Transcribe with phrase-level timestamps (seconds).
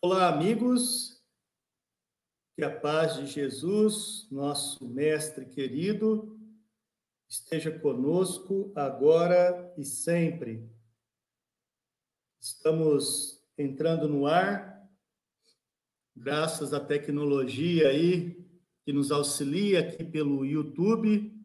[0.00, 1.20] Olá, amigos.
[2.54, 6.38] Que a paz de Jesus, nosso mestre querido,
[7.28, 10.70] esteja conosco agora e sempre.
[12.40, 14.88] Estamos entrando no ar,
[16.14, 18.48] graças à tecnologia aí
[18.84, 21.36] que nos auxilia aqui pelo YouTube,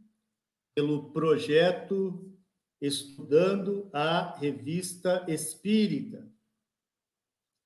[0.76, 2.32] pelo projeto
[2.80, 6.33] Estudando a Revista Espírita.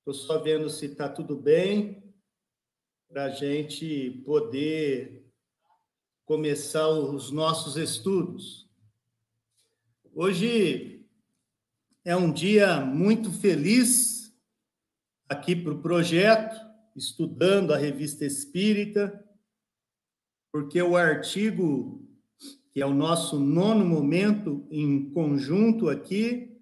[0.09, 2.01] Estou só vendo se está tudo bem
[3.09, 5.29] para a gente poder
[6.23, 8.69] começar os nossos estudos.
[10.13, 11.05] Hoje
[12.05, 14.33] é um dia muito feliz
[15.27, 16.55] aqui para o projeto,
[16.95, 19.21] estudando a revista Espírita,
[20.53, 22.07] porque o artigo,
[22.71, 26.56] que é o nosso nono momento em conjunto aqui,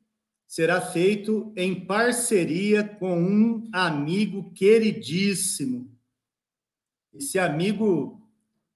[0.55, 5.93] será feito em parceria com um amigo queridíssimo.
[7.13, 8.25] Esse amigo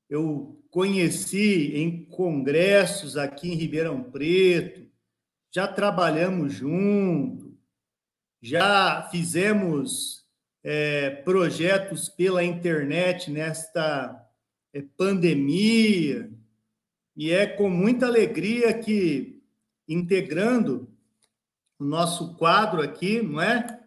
[0.10, 4.92] eu conheci em congressos aqui em Ribeirão Preto,
[5.56, 7.58] já trabalhamos junto,
[8.42, 10.26] já fizemos
[10.62, 14.30] é, projetos pela internet nesta
[14.74, 16.30] é, pandemia,
[17.16, 19.42] e é com muita alegria que,
[19.88, 20.89] integrando
[21.86, 23.80] nosso quadro aqui, não é?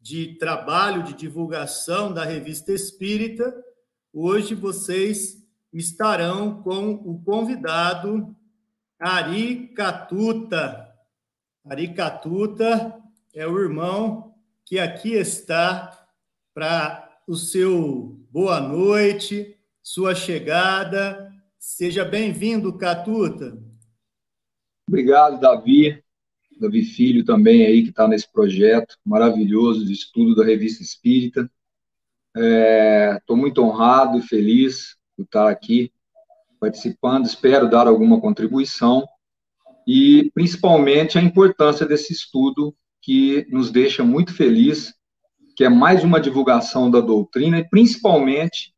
[0.00, 3.54] De trabalho, de divulgação da revista Espírita.
[4.12, 8.34] Hoje vocês estarão com o convidado
[8.98, 10.92] Ari Catuta.
[11.64, 13.00] Ari Catuta
[13.34, 16.06] é o irmão que aqui está
[16.54, 21.32] para o seu boa noite, sua chegada.
[21.58, 23.58] Seja bem-vindo, Catuta.
[24.88, 26.05] Obrigado, Davi.
[26.58, 31.50] Davi Filho também aí, que está nesse projeto maravilhoso de estudo da Revista Espírita.
[32.34, 35.92] Estou é, muito honrado e feliz por estar aqui
[36.58, 39.06] participando, espero dar alguma contribuição
[39.86, 44.92] e principalmente a importância desse estudo que nos deixa muito feliz,
[45.54, 48.74] que é mais uma divulgação da doutrina e principalmente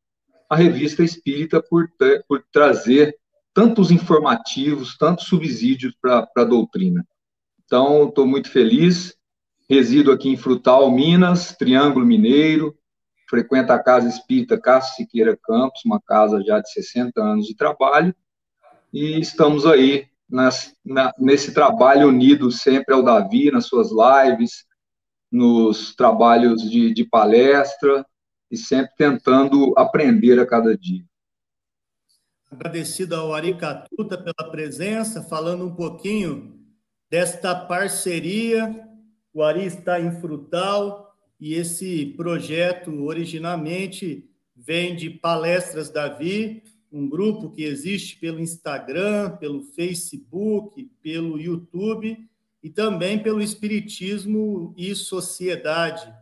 [0.50, 3.16] a Revista Espírita por, ter, por trazer
[3.54, 7.06] tantos informativos, tantos subsídios para a doutrina.
[7.68, 9.14] Então, estou muito feliz.
[9.68, 12.74] Resido aqui em Frutal, Minas, Triângulo Mineiro.
[13.28, 18.16] Frequento a Casa Espírita Cássio Siqueira Campos, uma casa já de 60 anos de trabalho.
[18.90, 24.64] E estamos aí nas, na, nesse trabalho unido sempre ao Davi, nas suas lives,
[25.30, 28.02] nos trabalhos de, de palestra
[28.50, 31.04] e sempre tentando aprender a cada dia.
[32.50, 36.57] Agradecido ao Aricatuta pela presença, falando um pouquinho
[37.10, 38.86] desta parceria.
[39.32, 47.50] O Ari está em Frutal e esse projeto originalmente vem de Palestras Davi, um grupo
[47.50, 52.18] que existe pelo Instagram, pelo Facebook, pelo YouTube
[52.62, 56.12] e também pelo Espiritismo e Sociedade.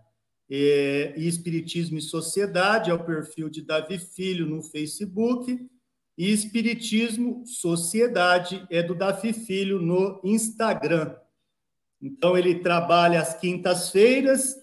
[0.48, 5.58] É, e Espiritismo e Sociedade é o perfil de Davi Filho no Facebook
[6.16, 11.15] e Espiritismo Sociedade é do Dafi Filho no Instagram.
[12.00, 14.56] Então, ele trabalha às quintas-feiras,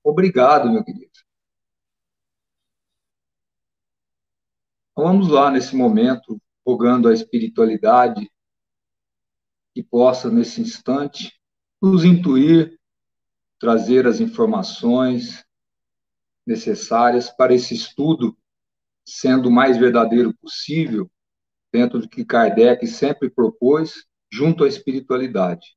[0.03, 1.11] Obrigado, meu querido.
[4.95, 8.31] Vamos lá nesse momento, rogando a espiritualidade
[9.75, 11.41] que possa, nesse instante,
[11.81, 12.79] nos intuir,
[13.59, 15.43] trazer as informações,
[16.47, 18.37] necessárias para esse estudo,
[19.05, 21.11] sendo o mais verdadeiro possível,
[21.73, 25.77] dentro do que Kardec sempre propôs, junto à espiritualidade.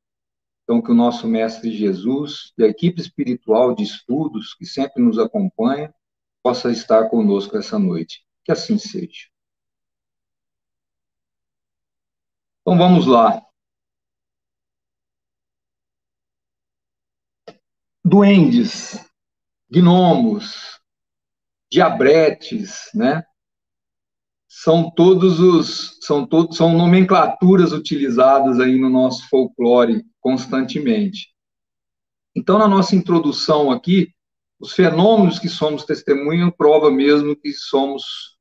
[0.64, 5.18] Então, que o nosso Mestre Jesus e a equipe espiritual de estudos que sempre nos
[5.18, 5.94] acompanha
[6.44, 8.26] possa estar conosco essa noite.
[8.44, 9.30] Que assim seja.
[12.62, 13.42] Então, vamos lá.
[18.04, 19.07] Duendes,
[19.70, 20.80] gnomos,
[21.72, 23.24] diabretes, né?
[24.48, 31.34] São todos os são todos são nomenclaturas utilizadas aí no nosso folclore constantemente.
[32.36, 34.14] Então, na nossa introdução aqui,
[34.60, 38.38] os fenômenos que somos testemunha prova mesmo que somos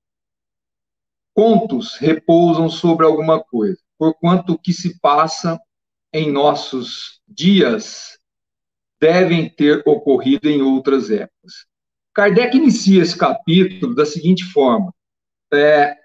[1.35, 5.61] contos repousam sobre alguma coisa, porquanto o que se passa
[6.13, 8.19] em nossos dias
[9.01, 11.67] devem ter ocorrido em outras épocas.
[12.15, 14.95] Kardec inicia esse capítulo da seguinte forma:
[15.53, 15.97] é,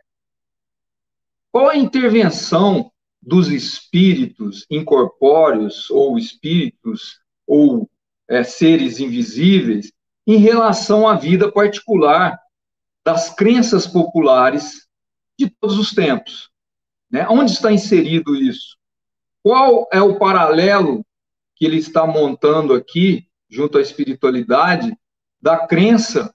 [1.51, 2.91] qual a intervenção
[3.21, 7.89] dos espíritos incorpóreos ou espíritos ou
[8.27, 9.91] é, seres invisíveis
[10.25, 12.39] em relação à vida particular
[13.05, 14.87] das crenças populares
[15.37, 16.49] de todos os tempos.
[17.09, 17.27] Né?
[17.27, 18.77] Onde está inserido isso?
[19.43, 21.05] Qual é o paralelo
[21.61, 24.97] que ele está montando aqui, junto à espiritualidade,
[25.39, 26.33] da crença,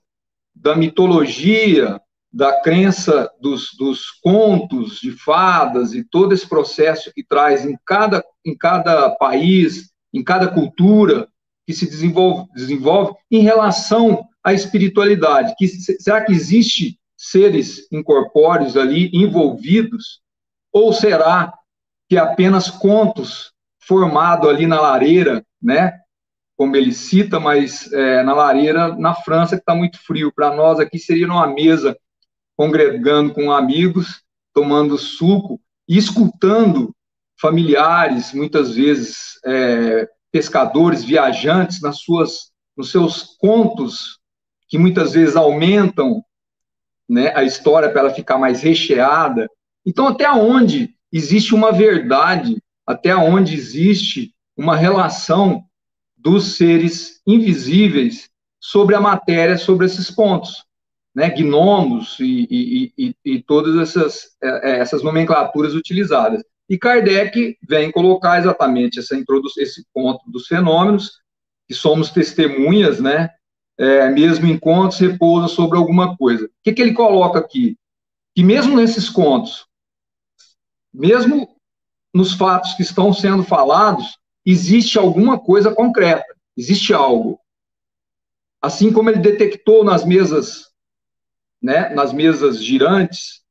[0.55, 1.99] da mitologia,
[2.31, 8.23] da crença dos, dos contos de fadas e todo esse processo que traz em cada,
[8.45, 11.27] em cada país, em cada cultura
[11.65, 15.55] que se desenvolve, desenvolve em relação à espiritualidade.
[15.57, 20.21] Que, será que existe seres incorpóreos ali envolvidos?
[20.71, 21.53] Ou será
[22.07, 23.56] que é apenas contos
[23.87, 25.93] formados ali na lareira, né?
[26.55, 30.31] Como ele cita, mas é, na lareira na França que está muito frio.
[30.33, 31.97] Para nós aqui seria numa mesa
[32.55, 34.23] congregando com amigos,
[34.53, 36.93] tomando suco e escutando
[37.39, 44.19] familiares, muitas vezes é, pescadores, viajantes, nas suas, nos seus contos,
[44.67, 46.23] que muitas vezes aumentam
[47.07, 49.49] né, a história para ela ficar mais recheada.
[49.85, 55.63] Então, até onde existe uma verdade, até onde existe uma relação
[56.15, 58.29] dos seres invisíveis
[58.59, 60.65] sobre a matéria, sobre esses pontos
[61.17, 66.43] né, gnomos e, e, e, e todas essas, é, é, essas nomenclaturas utilizadas.
[66.69, 69.15] E Kardec vem colocar exatamente essa
[69.57, 71.13] esse ponto dos fenômenos,
[71.67, 73.31] que somos testemunhas, né,
[73.79, 76.45] é, mesmo em contos, repousa sobre alguma coisa.
[76.45, 77.75] O que, que ele coloca aqui?
[78.35, 79.65] Que mesmo nesses contos,
[80.93, 81.49] mesmo
[82.13, 87.39] nos fatos que estão sendo falados, existe alguma coisa concreta, existe algo.
[88.61, 90.67] Assim como ele detectou nas mesas
[91.61, 93.41] né, nas mesas girantes,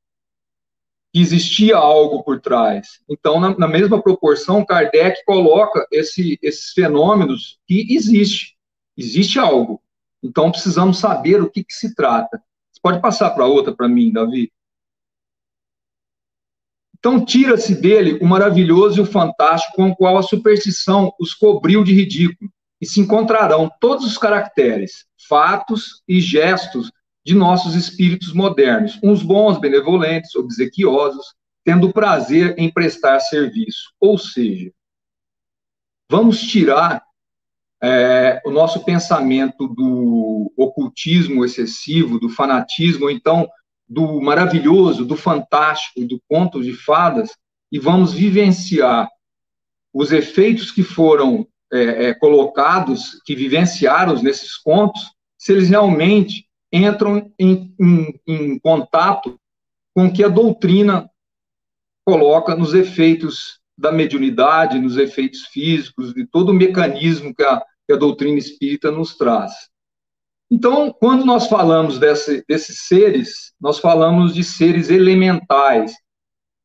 [1.12, 3.00] que existia algo por trás.
[3.08, 8.56] Então, na, na mesma proporção, Kardec coloca esse, esses fenômenos que existe,
[8.96, 9.82] existe algo.
[10.22, 12.42] Então, precisamos saber o que, que se trata.
[12.70, 14.52] Você pode passar para outra para mim, Davi?
[17.06, 21.84] Então, tira-se dele o maravilhoso e o fantástico com o qual a superstição os cobriu
[21.84, 22.50] de ridículo,
[22.80, 26.90] e se encontrarão todos os caracteres, fatos e gestos
[27.24, 31.24] de nossos espíritos modernos, uns bons, benevolentes, obsequiosos,
[31.64, 33.92] tendo prazer em prestar serviço.
[34.00, 34.72] Ou seja,
[36.10, 37.04] vamos tirar
[37.80, 43.48] é, o nosso pensamento do ocultismo excessivo, do fanatismo, ou então
[43.88, 47.37] do maravilhoso, do fantástico, do conto de fadas,
[47.71, 49.09] e vamos vivenciar
[49.93, 57.33] os efeitos que foram é, é, colocados, que vivenciaram nesses contos, se eles realmente entram
[57.38, 59.38] em, em, em contato
[59.95, 61.09] com o que a doutrina
[62.05, 67.93] coloca nos efeitos da mediunidade, nos efeitos físicos, de todo o mecanismo que a, que
[67.93, 69.52] a doutrina espírita nos traz.
[70.50, 75.92] Então, quando nós falamos desse, desses seres, nós falamos de seres elementais.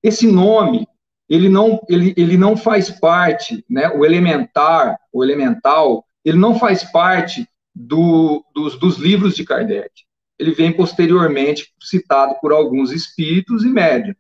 [0.04, 0.88] Esse nome,
[1.28, 6.84] ele não, ele, ele não faz parte, né, o elementar, o elemental, ele não faz
[6.84, 9.90] parte do, dos, dos livros de Kardec.
[10.38, 14.18] Ele vem posteriormente citado por alguns espíritos e médios,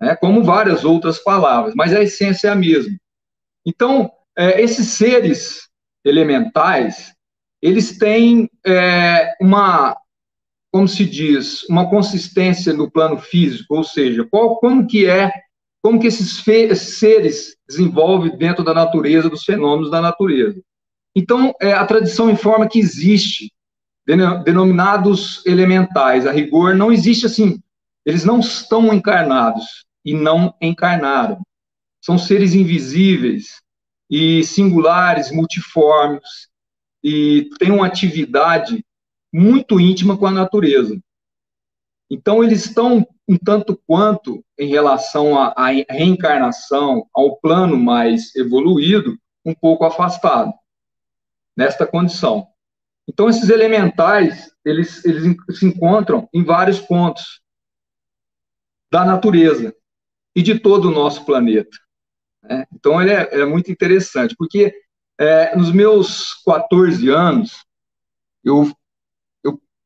[0.00, 2.96] né, como várias outras palavras, mas a essência é a mesma.
[3.66, 5.68] Então, é, esses seres
[6.04, 7.15] elementais,
[7.60, 9.96] eles têm é, uma,
[10.72, 15.32] como se diz, uma consistência no plano físico, ou seja, qual, como que é,
[15.82, 16.42] como que esses
[16.98, 20.60] seres desenvolvem dentro da natureza, dos fenômenos da natureza.
[21.14, 23.52] Então, é, a tradição informa que existe
[24.44, 26.26] denominados elementais.
[26.26, 27.60] A rigor, não existe assim.
[28.04, 31.40] Eles não estão encarnados e não encarnaram.
[32.00, 33.60] São seres invisíveis,
[34.10, 36.48] e singulares, multiformes,
[37.08, 38.84] e têm uma atividade
[39.32, 41.00] muito íntima com a natureza.
[42.10, 49.16] Então, eles estão, um tanto quanto, em relação à, à reencarnação, ao plano mais evoluído,
[49.44, 50.52] um pouco afastado,
[51.56, 52.48] nesta condição.
[53.08, 57.40] Então, esses elementais, eles, eles se encontram em vários pontos
[58.90, 59.72] da natureza
[60.34, 61.76] e de todo o nosso planeta.
[62.42, 62.66] Né?
[62.72, 64.74] Então, ele é, é, muito interessante, porque
[65.18, 67.64] é, nos meus 14 anos,
[68.44, 68.70] eu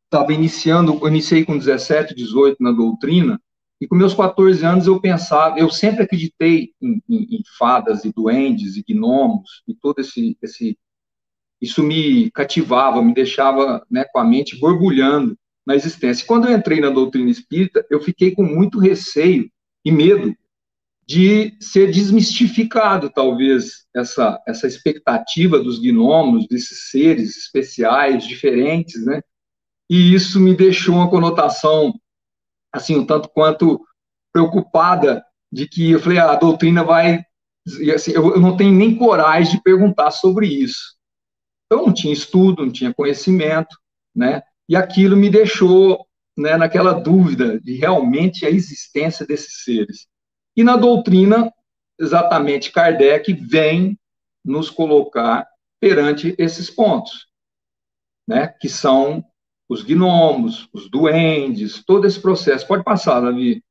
[0.04, 3.40] estava iniciando, eu iniciei com 17, 18 na doutrina,
[3.80, 8.12] e com meus 14 anos eu pensava, eu sempre acreditei em, em, em fadas e
[8.12, 10.76] duendes e gnomos e todo esse, esse,
[11.60, 16.26] isso me cativava, me deixava né, com a mente borbulhando na existência.
[16.26, 19.50] Quando eu entrei na doutrina espírita, eu fiquei com muito receio
[19.84, 20.36] e medo
[21.10, 29.20] de ser desmistificado, talvez, essa, essa expectativa dos gnomos, desses seres especiais, diferentes, né?
[29.90, 31.92] e isso me deixou uma conotação,
[32.72, 33.84] assim, um tanto quanto
[34.32, 35.20] preocupada
[35.52, 37.24] de que eu falei, ah, a doutrina vai,
[37.92, 40.96] assim, eu, eu não tenho nem coragem de perguntar sobre isso.
[41.68, 43.76] Eu não tinha estudo, não tinha conhecimento,
[44.14, 44.42] né?
[44.68, 46.06] E aquilo me deixou
[46.38, 50.06] né, naquela dúvida de realmente a existência desses seres.
[50.56, 51.52] E na doutrina,
[51.98, 53.98] exatamente, Kardec vem
[54.44, 57.28] nos colocar perante esses pontos,
[58.26, 59.24] né, que são
[59.68, 62.66] os gnomos, os duendes, todo esse processo.
[62.66, 63.62] Pode passar, Davi.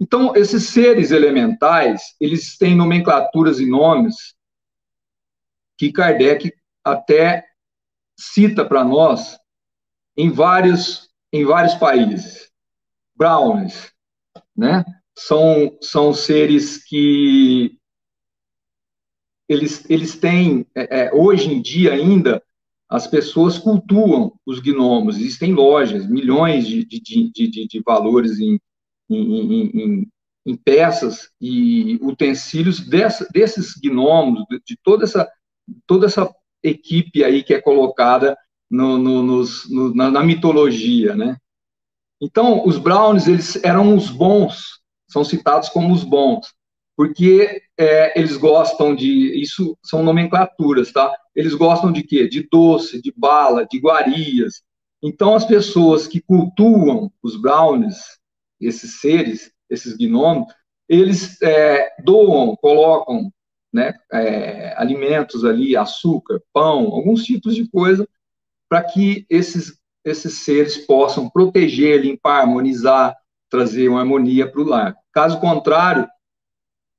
[0.00, 4.34] Então, esses seres elementais, eles têm nomenclaturas e nomes
[5.78, 6.52] que Kardec
[6.84, 7.46] até
[8.18, 9.38] cita para nós
[10.16, 12.50] em vários, em vários países.
[13.16, 13.92] Brownies,
[14.56, 14.84] né?
[15.16, 17.78] São, são seres que
[19.48, 22.42] eles, eles têm, é, é, hoje em dia ainda,
[22.88, 28.58] as pessoas cultuam os gnomos, existem lojas, milhões de, de, de, de, de valores em,
[29.08, 30.08] em, em,
[30.46, 35.30] em, peças e utensílios dessa, desses gnomos, de toda essa,
[35.86, 38.36] toda essa equipe aí que é colocada
[38.70, 41.36] no, no, nos, no, na, na, mitologia, né?
[42.20, 46.54] Então, os Browns, eles eram os bons, são citados como os bons
[46.96, 49.40] porque é, eles gostam de.
[49.40, 51.12] Isso são nomenclaturas, tá?
[51.34, 52.28] Eles gostam de quê?
[52.28, 54.62] De doce, de bala, de iguarias.
[55.02, 57.96] Então, as pessoas que cultuam os brownies,
[58.60, 60.52] esses seres, esses gnomos,
[60.88, 63.30] eles é, doam, colocam
[63.72, 68.08] né, é, alimentos ali, açúcar, pão, alguns tipos de coisa,
[68.74, 73.14] para que esses, esses seres possam proteger, limpar, harmonizar,
[73.48, 74.96] trazer uma harmonia para o lar.
[75.12, 76.08] Caso contrário,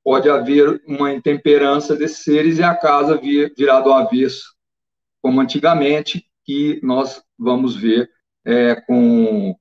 [0.01, 4.55] pode haver uma intemperança desses seres e a casa vir, virar do avesso,
[5.21, 8.09] como antigamente, que nós vamos ver
[8.45, 9.53] é, com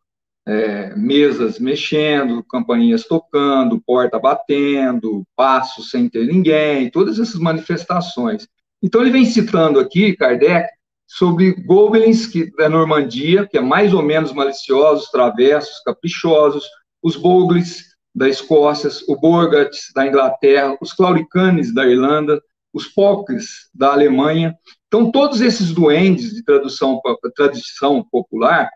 [0.46, 8.46] é, mesas mexendo, campainhas tocando, porta batendo, passos sem ter ninguém, todas essas manifestações.
[8.80, 10.68] Então, ele vem citando aqui, Kardec,
[11.16, 16.64] sobre goblins que, da Normandia, que é mais ou menos maliciosos, travessos, caprichosos,
[17.00, 22.42] os boglins da Escócia, o Borgats da Inglaterra, os Clauricanes da Irlanda,
[22.72, 24.56] os Pocres da Alemanha.
[24.88, 27.00] Então, todos esses duendes de tradução,
[27.36, 28.68] tradição popular,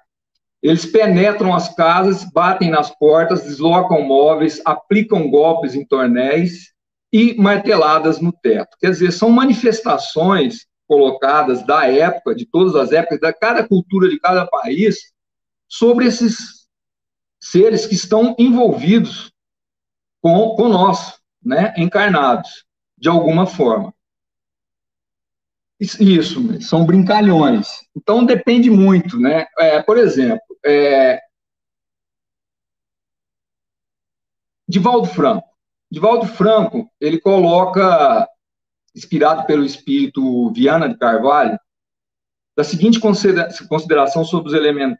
[0.62, 6.72] eles penetram as casas, batem nas portas, deslocam móveis, aplicam golpes em tornéis
[7.12, 8.76] e marteladas no teto.
[8.80, 14.18] Quer dizer, são manifestações colocadas da época, de todas as épocas, da cada cultura de
[14.18, 15.12] cada país,
[15.68, 16.66] sobre esses
[17.40, 19.30] seres que estão envolvidos
[20.20, 22.64] com, com nós, né, encarnados,
[22.96, 23.94] de alguma forma.
[25.80, 27.68] Isso, são brincalhões.
[27.94, 29.46] Então, depende muito, né?
[29.56, 31.20] É, por exemplo, é...
[34.68, 35.46] Divaldo Franco.
[35.90, 38.28] Divaldo Franco, ele coloca,
[38.98, 41.58] inspirado pelo espírito Viana de Carvalho,
[42.56, 44.52] da seguinte consideração sobre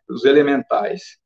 [0.08, 1.18] os elementais.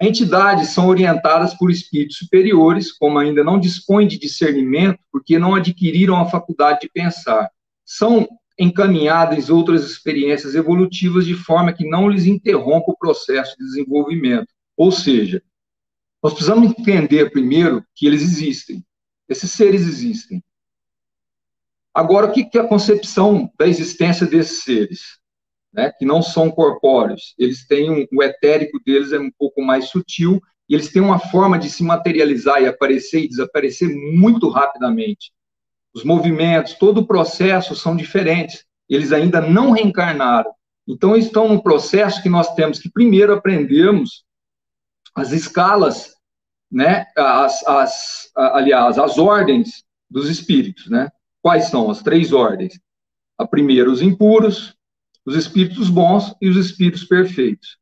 [0.00, 6.16] Entidades são orientadas por espíritos superiores, como ainda não dispõem de discernimento, porque não adquiriram
[6.16, 7.50] a faculdade de pensar.
[7.84, 8.28] São
[8.58, 14.46] encaminhadas outras experiências evolutivas de forma que não lhes interrompa o processo de desenvolvimento.
[14.76, 15.42] Ou seja,
[16.22, 18.84] nós precisamos entender primeiro que eles existem.
[19.28, 20.42] Esses seres existem.
[21.94, 25.00] Agora, o que é a concepção da existência desses seres?
[25.74, 27.34] né, que não são corpóreos.
[27.36, 31.18] Eles têm um, o etérico deles é um pouco mais sutil e eles têm uma
[31.18, 35.32] forma de se materializar e aparecer e desaparecer muito rapidamente.
[35.92, 38.64] Os movimentos, todo o processo são diferentes.
[38.88, 40.52] Eles ainda não reencarnaram.
[40.86, 44.24] Então, estão num processo que nós temos que primeiro aprendermos
[45.14, 46.14] as escalas,
[46.70, 51.08] né, as, as, aliás, as ordens dos espíritos, né?
[51.44, 52.80] Quais são as três ordens?
[53.36, 54.74] A primeira, os impuros,
[55.26, 57.76] os espíritos bons e os espíritos perfeitos.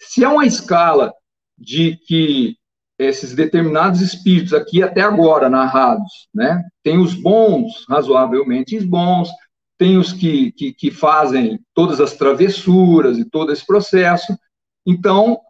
[0.00, 1.14] Se é uma escala
[1.56, 2.56] de que
[2.98, 9.30] esses determinados espíritos aqui até agora narrados, né, tem os bons, razoavelmente bons,
[9.78, 14.36] tem os que, que, que fazem todas as travessuras e todo esse processo,
[14.84, 15.40] então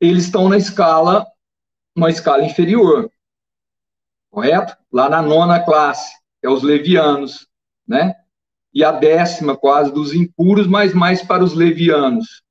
[0.00, 1.24] eles estão na escala,
[1.96, 3.08] uma escala inferior,
[4.32, 4.76] correto?
[4.92, 7.46] Lá na nona classe, é os levianos,
[7.86, 8.14] né?
[8.72, 12.42] E a décima quase dos impuros, mas mais para os levianos.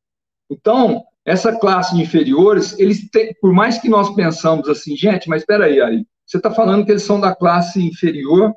[0.49, 5.41] Então, essa classe de inferiores, eles têm, por mais que nós pensamos assim, gente, mas
[5.41, 8.53] espera aí, aí, você está falando que eles são da classe inferior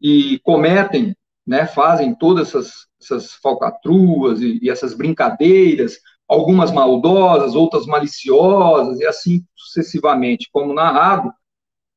[0.00, 1.16] e cometem,
[1.46, 9.06] né, fazem todas essas, essas falcatruas e, e essas brincadeiras, algumas maldosas, outras maliciosas e
[9.06, 11.32] assim sucessivamente, como narrado.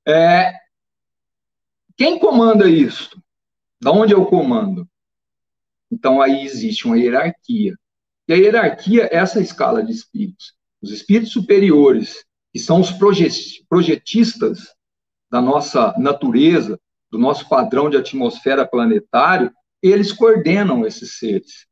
[0.07, 0.53] É,
[1.97, 3.21] quem comanda isso?
[3.81, 4.87] Da onde é o comando?
[5.91, 7.75] Então aí existe uma hierarquia.
[8.27, 10.53] E a hierarquia é essa escala de espíritos.
[10.81, 12.23] Os espíritos superiores,
[12.53, 14.75] que são os projetistas
[15.29, 19.51] da nossa natureza, do nosso padrão de atmosfera planetário,
[19.81, 21.65] eles coordenam esses seres.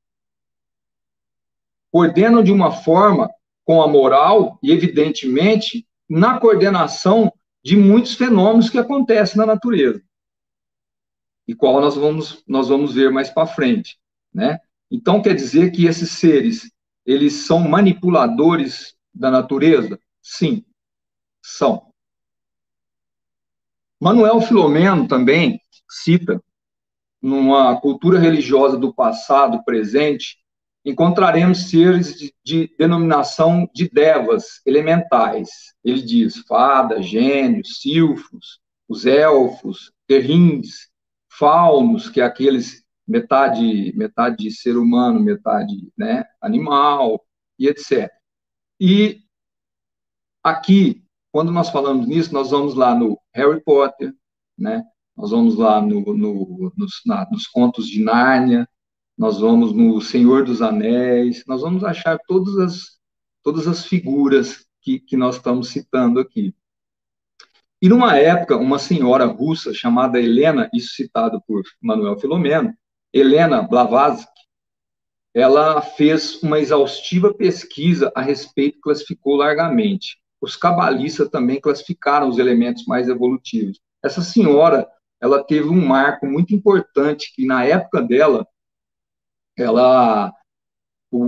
[1.91, 3.29] Coordenam de uma forma
[3.63, 7.31] com a moral e, evidentemente, na coordenação
[7.63, 10.01] de muitos fenômenos que acontecem na natureza.
[11.47, 13.97] E qual nós vamos, nós vamos ver mais para frente,
[14.33, 14.59] né?
[14.89, 16.71] Então, quer dizer que esses seres,
[17.05, 19.99] eles são manipuladores da natureza?
[20.21, 20.63] Sim,
[21.43, 21.91] são.
[24.01, 25.59] Manuel Filomeno também
[25.89, 26.41] cita,
[27.21, 30.37] numa cultura religiosa do passado presente,
[30.83, 35.49] encontraremos seres de, de, denominação de devas elementais.
[35.83, 40.89] Ele diz fadas, gênios, silfos, os elfos, terrins,
[41.37, 47.23] faunos, que é aqueles metade metade ser humano, metade né, animal
[47.57, 48.09] e etc.
[48.79, 49.21] E
[50.43, 54.13] aqui, quando nós falamos nisso, nós vamos lá no Harry Potter,
[54.57, 54.83] né?
[55.15, 58.67] Nós vamos lá no, no, nos, na, nos contos de Nárnia,
[59.17, 62.95] nós vamos no Senhor dos Anéis, nós vamos achar todas as
[63.41, 66.55] todas as figuras que, que nós estamos citando aqui.
[67.85, 72.73] E numa época, uma senhora russa chamada Helena, isso citado por Manuel Filomeno,
[73.13, 74.41] Helena Blavatsky,
[75.35, 80.17] ela fez uma exaustiva pesquisa a respeito, classificou largamente.
[80.41, 83.79] Os cabalistas também classificaram os elementos mais evolutivos.
[84.03, 84.89] Essa senhora,
[85.21, 88.47] ela teve um marco muito importante que na época dela,
[89.55, 90.33] ela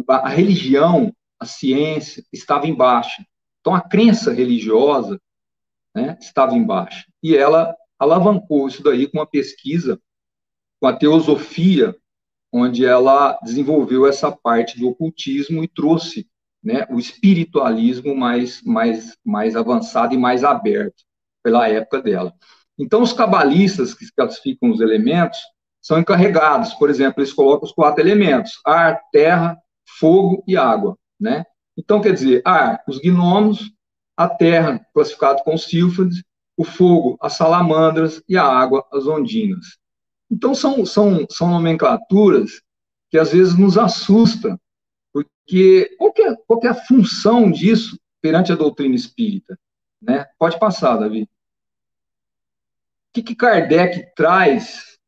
[0.10, 3.24] a religião, a ciência estava em baixa.
[3.60, 5.22] Então a crença religiosa,
[5.98, 7.06] né, estava em baixa.
[7.24, 10.00] E ela alavancou isso daí com uma pesquisa
[10.80, 11.96] com a teosofia,
[12.54, 16.28] onde ela desenvolveu essa parte do ocultismo e trouxe
[16.64, 21.04] né, o espiritualismo mais, mais, mais avançado e mais aberto
[21.44, 22.32] pela época dela.
[22.78, 25.40] Então, os cabalistas que classificam os elementos
[25.82, 29.58] são encarregados, por exemplo, eles colocam os quatro elementos: ar, terra,
[29.98, 31.44] fogo e água, né?
[31.76, 33.72] Então, quer dizer, ar, os gnomos,
[34.18, 36.24] a terra, classificado com sílfides,
[36.58, 39.78] o fogo, as salamandras e a água, as ondinas.
[40.30, 42.62] Então, são, são, são nomenclaturas
[43.10, 44.60] que às vezes nos assustam,
[45.14, 49.58] porque qual é, qual é função disso perante a doutrina espírita?
[50.02, 50.26] Né?
[50.38, 51.24] Pode passar, Davi.
[51.24, 51.28] O
[53.14, 55.00] que, que Kardec traz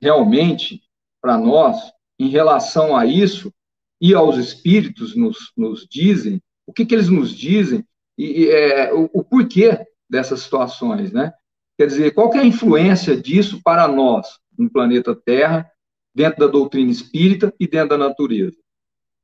[0.00, 0.82] realmente
[1.20, 3.52] para nós em relação a isso
[4.00, 7.82] e aos espíritos nos, nos dizem, o que, que eles nos dizem
[8.16, 11.32] e, e é, o, o porquê dessas situações, né?
[11.78, 14.26] Quer dizer, qual que é a influência disso para nós,
[14.58, 15.66] no planeta Terra,
[16.14, 18.56] dentro da doutrina espírita e dentro da natureza?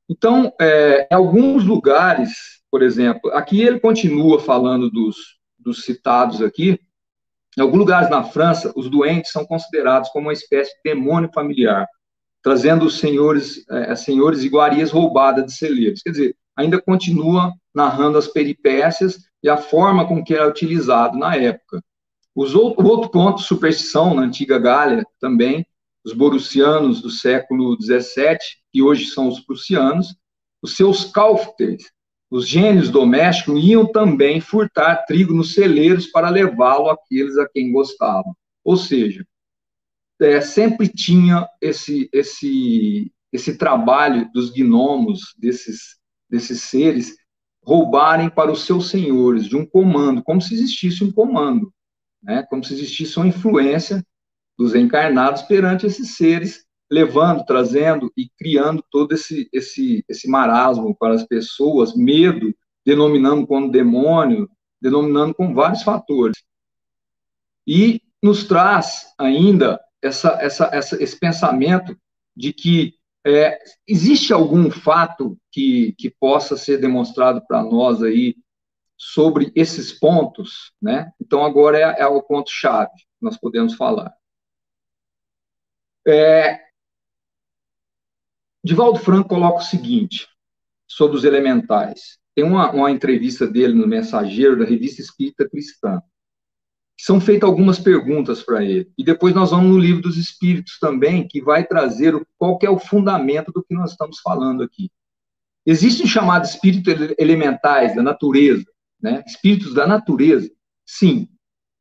[0.09, 2.31] Então, é, em alguns lugares,
[2.71, 6.79] por exemplo, aqui ele continua falando dos, dos citados aqui,
[7.55, 11.87] em alguns lugares na França, os doentes são considerados como uma espécie de demônio familiar,
[12.41, 16.01] trazendo os senhores, é, senhores iguarias roubadas de celeiros.
[16.01, 21.35] Quer dizer, ainda continua narrando as peripécias e a forma com que era utilizado na
[21.35, 21.83] época.
[22.33, 25.65] Os outro, o outro ponto, superstição, na antiga Gália também,
[26.03, 28.37] os borussianos do século XVII,
[28.71, 30.15] que hoje são os prussianos,
[30.61, 31.91] os seus cálfteres,
[32.29, 38.35] os gênios domésticos iam também furtar trigo nos celeiros para levá-lo àqueles a quem gostavam.
[38.63, 39.25] Ou seja,
[40.19, 45.97] é, sempre tinha esse, esse, esse trabalho dos gnomos, desses,
[46.29, 47.15] desses seres,
[47.63, 51.73] roubarem para os seus senhores de um comando, como se existisse um comando,
[52.21, 52.43] né?
[52.49, 54.05] como se existisse uma influência
[54.57, 61.15] dos encarnados perante esses seres, levando, trazendo e criando todo esse, esse, esse marasmo para
[61.15, 62.53] as pessoas, medo,
[62.85, 66.37] denominando como demônio, denominando com vários fatores.
[67.65, 71.97] E nos traz ainda essa, essa, essa, esse pensamento
[72.35, 72.93] de que
[73.25, 73.57] é,
[73.87, 78.35] existe algum fato que, que possa ser demonstrado para nós aí
[78.95, 81.11] sobre esses pontos, né?
[81.19, 84.13] Então agora é, é o ponto chave que nós podemos falar.
[86.07, 86.61] É,
[88.63, 90.27] Divaldo Franco coloca o seguinte
[90.87, 92.19] sobre os elementais.
[92.35, 96.01] Tem uma, uma entrevista dele no Mensageiro da Revista Espírita Cristã
[96.97, 98.89] são feitas algumas perguntas para ele.
[98.97, 102.69] E depois nós vamos no livro dos Espíritos também, que vai trazer o, qual é
[102.69, 104.89] o fundamento do que nós estamos falando aqui.
[105.65, 108.65] Existem chamados espíritos elementais da natureza,
[109.01, 109.23] né?
[109.25, 110.49] espíritos da natureza.
[110.85, 111.27] Sim,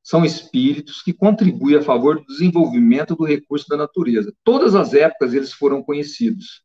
[0.03, 4.33] são espíritos que contribuem a favor do desenvolvimento do recurso da natureza.
[4.43, 6.63] Todas as épocas eles foram conhecidos,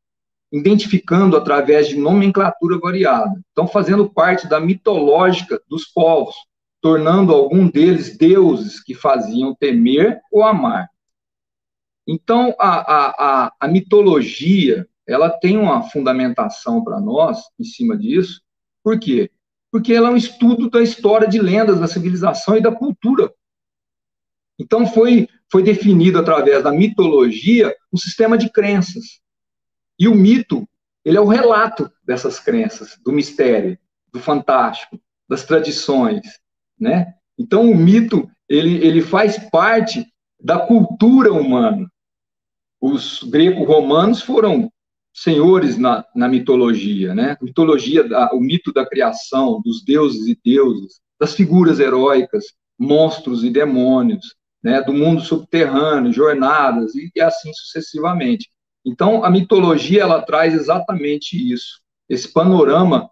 [0.51, 3.39] identificando através de nomenclatura variada.
[3.47, 6.35] Estão fazendo parte da mitológica dos povos,
[6.81, 10.89] tornando algum deles deuses que faziam temer ou amar.
[12.07, 18.41] Então, a, a, a, a mitologia, ela tem uma fundamentação para nós em cima disso.
[18.83, 19.29] Por quê?
[19.71, 23.31] Porque ela é um estudo da história de lendas da civilização e da cultura.
[24.57, 29.21] Então, foi, foi definido através da mitologia um sistema de crenças.
[29.99, 30.67] E o mito,
[31.05, 33.77] ele é o relato dessas crenças, do mistério,
[34.11, 36.38] do fantástico, das tradições
[36.79, 37.13] né?
[37.37, 40.05] Então o mito ele, ele faz parte
[40.41, 41.89] da cultura humana.
[42.81, 44.71] Os greco-romanos foram
[45.13, 47.37] senhores na, na mitologia, né?
[47.41, 52.45] Mitologia, o mito da criação, dos deuses e deusas, das figuras heróicas,
[52.77, 54.81] monstros e demônios, né?
[54.81, 58.49] Do mundo subterrâneo, jornadas e, e assim sucessivamente.
[58.85, 63.09] Então a mitologia ela traz exatamente isso, esse panorama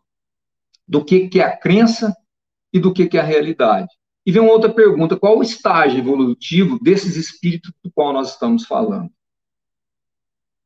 [0.87, 2.15] do que, que é a crença
[2.77, 3.89] e do que, que é a realidade.
[4.25, 8.65] E vem uma outra pergunta: qual o estágio evolutivo desses espíritos do qual nós estamos
[8.65, 9.09] falando?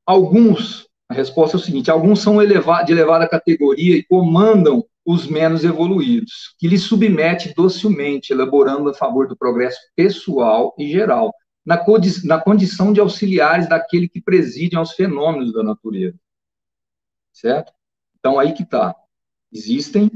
[0.05, 5.63] Alguns, a resposta é o seguinte: alguns são de elevada categoria e comandam os menos
[5.63, 11.33] evoluídos, que lhes submete docilmente, elaborando a favor do progresso pessoal e geral,
[11.65, 16.19] na, condi na condição de auxiliares daquele que preside aos fenômenos da natureza.
[17.33, 17.73] Certo?
[18.19, 18.95] Então, aí que está.
[19.51, 20.11] Existem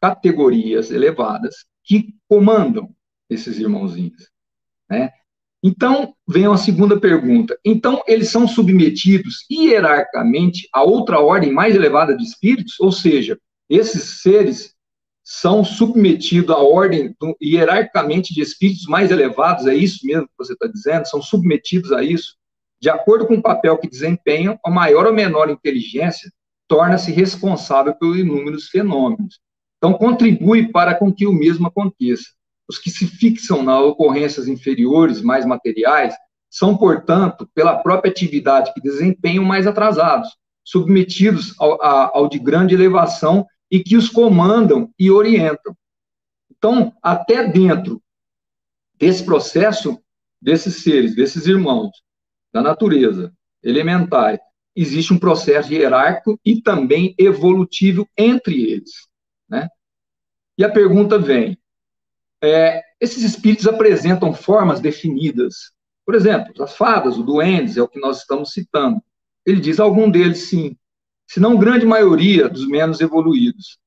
[0.00, 2.94] categorias elevadas que comandam
[3.28, 4.30] esses irmãozinhos.
[4.88, 5.10] Né?
[5.62, 7.58] Então, vem uma segunda pergunta.
[7.64, 12.78] Então, eles são submetidos hierarquicamente a outra ordem mais elevada de espíritos?
[12.78, 14.74] Ou seja, esses seres
[15.24, 19.66] são submetidos à ordem hierarquicamente de espíritos mais elevados?
[19.66, 21.06] É isso mesmo que você está dizendo?
[21.06, 22.36] São submetidos a isso?
[22.80, 26.30] De acordo com o papel que desempenham, a maior ou menor inteligência
[26.68, 29.40] torna-se responsável pelos inúmeros fenômenos.
[29.78, 32.24] Então, contribui para com que o mesmo aconteça.
[32.68, 36.14] Os que se fixam nas ocorrências inferiores, mais materiais,
[36.50, 40.28] são, portanto, pela própria atividade que desempenham, mais atrasados,
[40.64, 45.76] submetidos ao, ao de grande elevação e que os comandam e orientam.
[46.50, 48.02] Então, até dentro
[48.98, 49.98] desse processo,
[50.40, 51.90] desses seres, desses irmãos
[52.52, 54.40] da natureza elementais,
[54.74, 59.07] existe um processo hierárquico e também evolutivo entre eles.
[60.58, 61.56] E a pergunta vem:
[62.42, 65.72] é, esses espíritos apresentam formas definidas.
[66.04, 69.00] Por exemplo, as fadas, o duendes, é o que nós estamos citando.
[69.46, 70.76] Ele diz algum deles sim,
[71.26, 73.78] se não grande maioria dos menos evoluídos,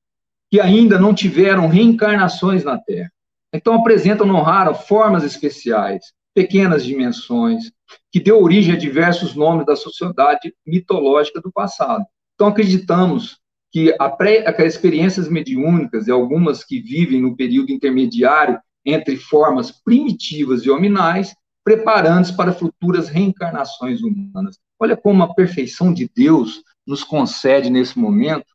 [0.49, 3.11] que ainda não tiveram reencarnações na Terra.
[3.53, 7.71] Então apresentam, não raro, formas especiais, pequenas dimensões,
[8.11, 12.05] que deu origem a diversos nomes da sociedade mitológica do passado.
[12.35, 13.40] Então acreditamos
[13.71, 19.71] que a pré, as experiências mediúnicas e algumas que vivem no período intermediário entre formas
[19.71, 24.59] primitivas e hominais, preparando-se para futuras reencarnações humanas.
[24.79, 28.47] Olha como a perfeição de Deus nos concede nesse momento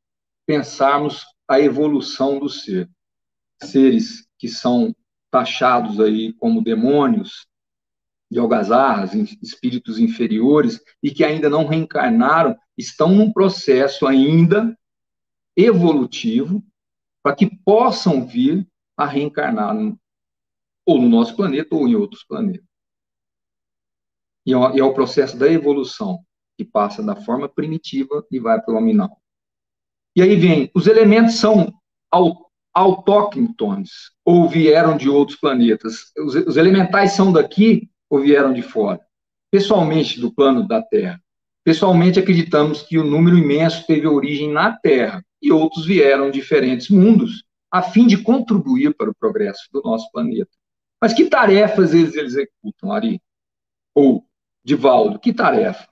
[0.44, 2.88] pensarmos a evolução do ser.
[3.62, 4.94] Seres que são
[5.30, 7.46] taxados aí como demônios,
[8.30, 14.76] de algazarras, espíritos inferiores e que ainda não reencarnaram, estão num processo ainda
[15.56, 16.62] evolutivo
[17.22, 19.98] para que possam vir a reencarnar no,
[20.86, 22.64] ou no nosso planeta ou em outros planetas.
[24.46, 26.20] E é, e é o processo da evolução,
[26.56, 29.20] que passa da forma primitiva e vai para o nominal.
[30.14, 31.74] E aí vem, os elementos são
[32.72, 33.90] autóctones
[34.24, 36.12] ou vieram de outros planetas?
[36.16, 39.00] Os, os elementais são daqui ou vieram de fora?
[39.50, 41.20] Pessoalmente, do plano da Terra.
[41.64, 46.88] Pessoalmente, acreditamos que o número imenso teve origem na Terra e outros vieram de diferentes
[46.88, 50.50] mundos a fim de contribuir para o progresso do nosso planeta.
[51.00, 53.20] Mas que tarefas eles executam, Ari?
[53.94, 54.24] Ou,
[54.64, 55.86] Divaldo, que tarefa?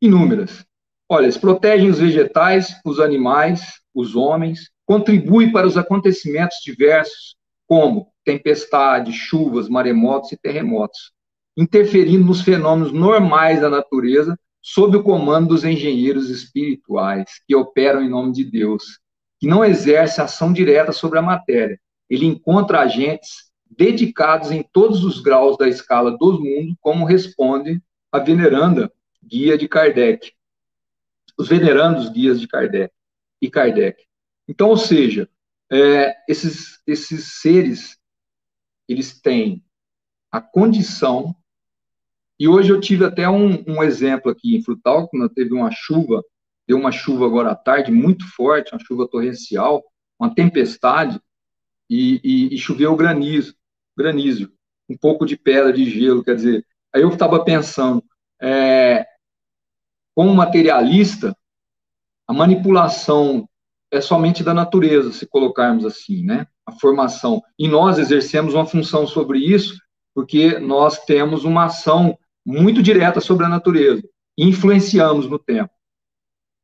[0.00, 0.66] Inúmeras.
[1.08, 8.12] Olha, eles protegem os vegetais, os animais, os homens, contribuem para os acontecimentos diversos, como
[8.24, 11.12] tempestades, chuvas, maremotos e terremotos,
[11.56, 14.38] interferindo nos fenômenos normais da natureza
[14.74, 19.00] sob o comando dos engenheiros espirituais que operam em nome de Deus,
[19.38, 21.80] que não exerce ação direta sobre a matéria.
[22.08, 28.18] Ele encontra agentes dedicados em todos os graus da escala dos mundos, como responde a
[28.18, 28.90] veneranda
[29.22, 30.32] guia de Kardec
[31.38, 32.92] os venerandos guias de Kardec
[33.40, 34.04] e Kardec.
[34.48, 35.30] Então, ou seja,
[35.70, 37.96] é, esses, esses seres,
[38.88, 39.64] eles têm
[40.32, 41.34] a condição,
[42.38, 46.22] e hoje eu tive até um, um exemplo aqui em Frutal, quando teve uma chuva,
[46.66, 49.82] deu uma chuva agora à tarde muito forte, uma chuva torrencial,
[50.18, 51.20] uma tempestade,
[51.90, 53.54] e, e, e choveu granizo,
[53.96, 54.52] granizo,
[54.88, 58.04] um pouco de pedra, de gelo, quer dizer, aí eu estava pensando,
[58.40, 59.06] é,
[60.14, 61.36] como materialista,
[62.26, 63.48] a manipulação
[63.90, 66.46] é somente da natureza, se colocarmos assim, né?
[66.66, 67.42] A formação.
[67.58, 69.78] E nós exercemos uma função sobre isso,
[70.14, 74.02] porque nós temos uma ação muito direta sobre a natureza,
[74.38, 75.70] influenciamos no tempo.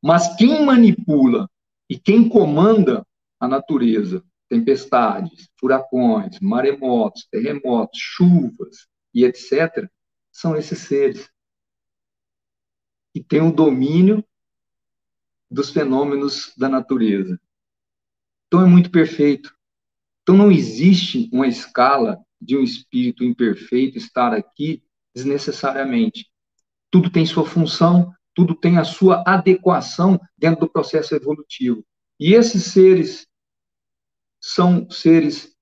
[0.03, 1.47] Mas quem manipula
[1.91, 3.07] e quem comanda
[3.39, 9.87] a natureza, tempestades, furacões, maremotos, terremotos, chuvas e etc.,
[10.33, 11.31] são esses seres
[13.13, 14.25] que tem o domínio
[15.51, 17.39] dos fenômenos da natureza.
[18.47, 19.55] Então é muito perfeito.
[20.23, 24.83] Então não existe uma escala de um espírito imperfeito estar aqui
[25.15, 26.31] desnecessariamente.
[26.91, 31.85] Tudo tem sua função, tudo tem a sua adequação dentro do processo evolutivo.
[32.19, 33.27] E esses seres
[34.41, 35.55] são seres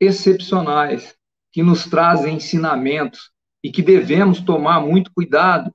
[0.00, 1.16] excepcionais
[1.52, 3.30] que nos trazem ensinamentos
[3.62, 5.72] e que devemos tomar muito cuidado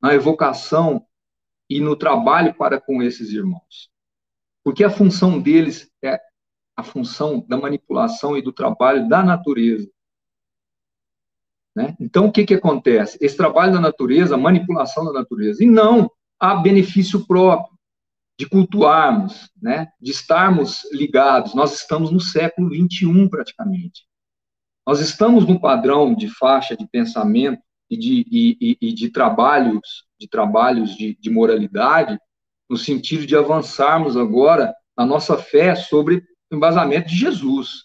[0.00, 1.06] na evocação
[1.70, 3.90] e no trabalho para com esses irmãos.
[4.62, 6.20] Porque a função deles é
[6.76, 9.90] a função da manipulação e do trabalho da natureza.
[11.74, 11.96] Né?
[11.98, 13.16] Então, o que, que acontece?
[13.20, 17.72] Esse trabalho da natureza, a manipulação da natureza, e não há benefício próprio
[18.38, 19.88] de cultuarmos, né?
[20.00, 21.54] de estarmos ligados.
[21.54, 24.04] Nós estamos no século XXI, praticamente.
[24.86, 30.28] Nós estamos num padrão de faixa de pensamento e de, e, e de trabalhos, de
[30.28, 32.18] trabalhos de, de moralidade,
[32.68, 37.84] no sentido de avançarmos agora na nossa fé sobre o embasamento de Jesus.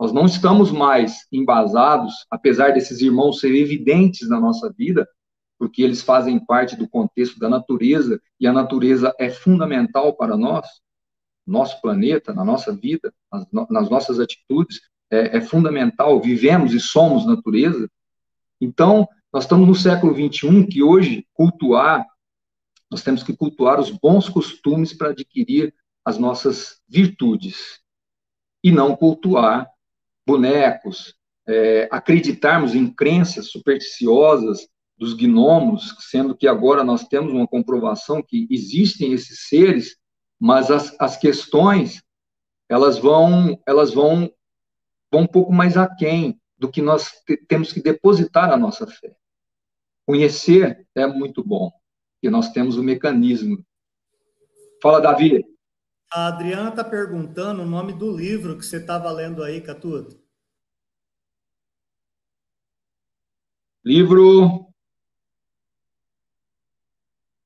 [0.00, 5.06] Nós não estamos mais embasados, apesar desses irmãos serem evidentes na nossa vida,
[5.58, 10.66] porque eles fazem parte do contexto da natureza, e a natureza é fundamental para nós,
[11.46, 17.26] nosso planeta, na nossa vida, nas, nas nossas atitudes, é, é fundamental, vivemos e somos
[17.26, 17.86] natureza.
[18.58, 22.06] Então, nós estamos no século XXI, que hoje cultuar,
[22.90, 27.82] nós temos que cultuar os bons costumes para adquirir as nossas virtudes,
[28.64, 29.70] e não cultuar
[30.30, 31.12] bonecos,
[31.48, 38.46] é, acreditarmos em crenças supersticiosas dos gnomos, sendo que agora nós temos uma comprovação que
[38.48, 39.96] existem esses seres,
[40.38, 42.00] mas as, as questões
[42.68, 44.30] elas vão elas vão
[45.10, 47.10] vão um pouco mais aquém do que nós
[47.48, 49.12] temos que depositar a nossa fé.
[50.06, 51.72] Conhecer é muito bom,
[52.14, 53.58] porque nós temos o mecanismo.
[54.80, 55.44] Fala, Davi.
[56.12, 60.20] A Adriana está perguntando o nome do livro que você estava lendo aí, Catuto.
[63.84, 64.66] Livro.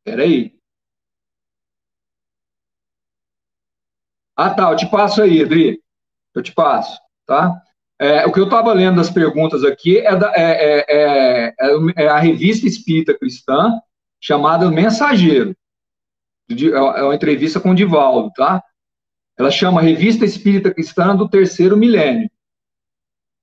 [0.02, 0.58] Peraí.
[4.36, 5.80] Ah, tá, eu te passo aí, Adri.
[6.34, 7.62] Eu te passo, tá?
[8.00, 11.54] É, o que eu estava lendo das perguntas aqui é, da, é, é,
[11.96, 13.78] é, a revista espírita cristã
[14.20, 15.54] chamada Mensageiro.
[16.50, 18.62] É uma entrevista com o Divaldo, tá?
[19.38, 22.30] Ela chama Revista Espírita Cristã do Terceiro Milênio.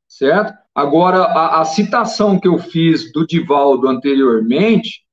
[0.08, 0.54] Certo?
[0.74, 5.06] Agora, a, a citação que eu fiz do Divaldo anteriormente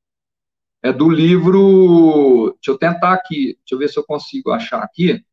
[0.83, 2.53] é do livro.
[2.55, 5.25] Deixa eu tentar aqui, deixa eu ver se eu consigo achar aqui.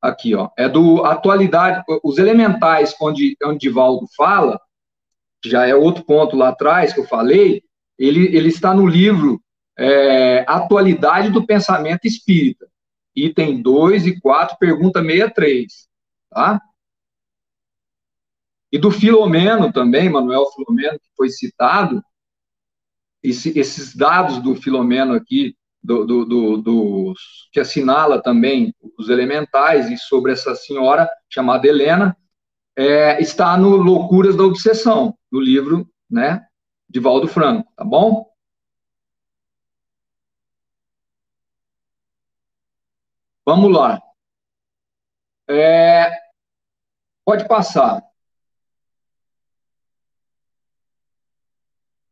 [0.00, 4.60] aqui, ó, é do Atualidade, os elementais, onde, onde Divaldo fala,
[5.44, 7.62] já é outro ponto lá atrás que eu falei,
[7.98, 9.40] ele, ele está no livro
[9.78, 12.66] é, Atualidade do Pensamento Espírita,
[13.14, 15.88] item 2 e 4, pergunta 63,
[16.30, 16.60] tá?
[18.72, 22.02] E do Filomeno também, Manuel Filomeno, que foi citado,
[23.22, 27.14] esse, esses dados do Filomeno aqui, do, do, do, do,
[27.52, 32.16] que assinala também os elementais e sobre essa senhora chamada Helena,
[32.76, 36.44] é, está no Loucuras da Obsessão, no livro né,
[36.88, 38.26] de Valdo Franco, tá bom?
[43.46, 44.02] Vamos lá.
[45.48, 46.10] É,
[47.24, 48.02] pode passar.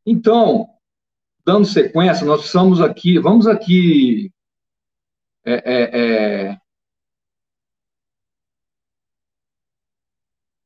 [0.06, 0.68] Então,
[1.44, 4.32] dando sequência, nós estamos aqui, vamos aqui
[5.46, 6.58] é, é, é,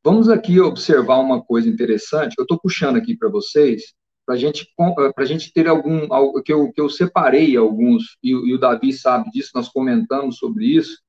[0.04, 2.34] vamos aqui observar uma coisa interessante.
[2.38, 3.94] Eu estou puxando aqui para vocês,
[4.28, 4.68] para gente,
[5.16, 6.06] a gente ter algum,
[6.42, 10.66] que eu, que eu separei alguns, e, e, o Davi sabe disso, nós comentamos sobre
[10.66, 11.00] isso.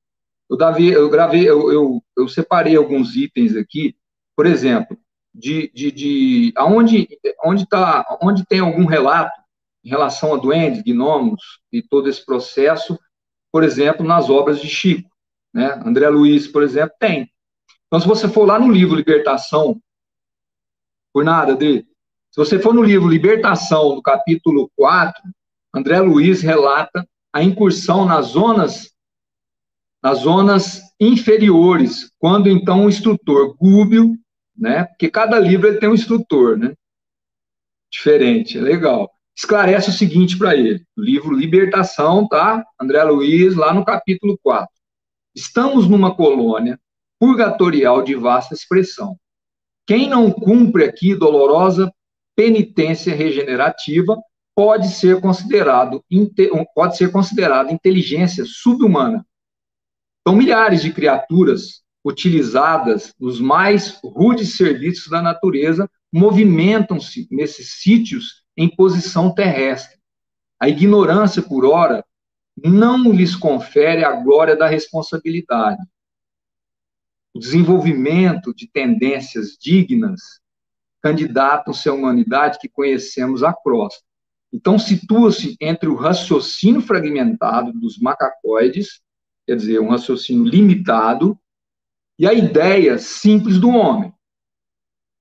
[0.48, 3.94] O Davi, eu gravei, eu, eu, eu separei alguns itens aqui,
[4.34, 4.96] por exemplo,
[5.34, 7.06] de, de, de aonde,
[7.44, 9.38] onde, tá, onde tem algum relato
[9.84, 12.98] em relação a duendes, gnomos e todo esse processo,
[13.52, 15.10] por exemplo, nas obras de Chico.
[15.52, 15.78] Né?
[15.84, 17.30] André Luiz, por exemplo, tem.
[17.86, 19.78] Então, se você for lá no livro Libertação,
[21.12, 21.86] por nada, Adri,
[22.30, 25.22] se você for no livro Libertação, no capítulo 4,
[25.74, 28.90] André Luiz relata a incursão nas zonas
[30.02, 34.16] nas zonas inferiores, quando então o instrutor Gúbio,
[34.56, 36.72] né, porque cada livro tem um instrutor, né,
[37.92, 40.84] diferente, é legal esclarece o seguinte para ele.
[40.96, 42.62] Livro Libertação, tá?
[42.78, 44.68] André Luiz, lá no capítulo 4.
[45.34, 46.78] Estamos numa colônia
[47.18, 49.16] purgatorial de vasta expressão.
[49.86, 51.90] Quem não cumpre aqui dolorosa
[52.40, 54.16] penitência regenerativa
[54.56, 56.02] pode ser considerado
[56.74, 59.26] pode ser considerado inteligência subhumana.
[60.26, 68.74] São milhares de criaturas utilizadas nos mais rudes serviços da natureza movimentam-se nesses sítios em
[68.74, 69.98] posição terrestre.
[70.58, 72.02] A ignorância, por ora,
[72.56, 75.82] não lhes confere a glória da responsabilidade.
[77.34, 80.40] O desenvolvimento de tendências dignas
[81.02, 84.02] candidatam-se à humanidade que conhecemos a crosta.
[84.52, 89.00] Então, situa-se entre o raciocínio fragmentado dos macacoides,
[89.46, 91.38] quer dizer, um raciocínio limitado,
[92.18, 94.12] e a ideia simples do homem.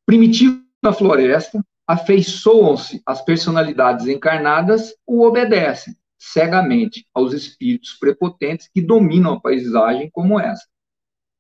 [0.06, 9.34] Primitivo na floresta, afeiçoam-se às personalidades encarnadas ou obedecem cegamente aos espíritos prepotentes que dominam
[9.34, 10.68] a paisagem como essa.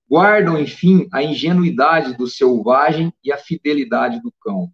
[0.10, 4.72] Guardam, enfim, a ingenuidade do selvagem e a fidelidade do cão.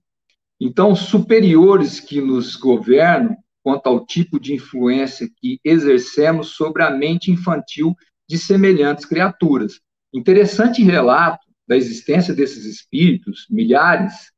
[0.59, 7.31] Então, superiores que nos governam quanto ao tipo de influência que exercemos sobre a mente
[7.31, 7.95] infantil
[8.29, 9.81] de semelhantes criaturas.
[10.13, 14.31] Interessante relato da existência desses espíritos, milhares,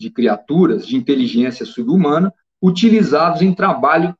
[0.00, 4.16] de criaturas de inteligência subhumana utilizados em trabalho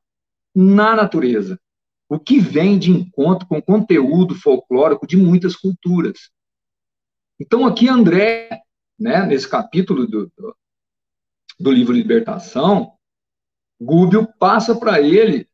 [0.53, 1.59] na natureza,
[2.09, 6.31] o que vem de encontro com conteúdo folclórico de muitas culturas.
[7.39, 8.49] Então, aqui André,
[8.97, 10.57] né, nesse capítulo do, do,
[11.59, 12.93] do livro Libertação,
[13.79, 15.47] Gúbio passa para ele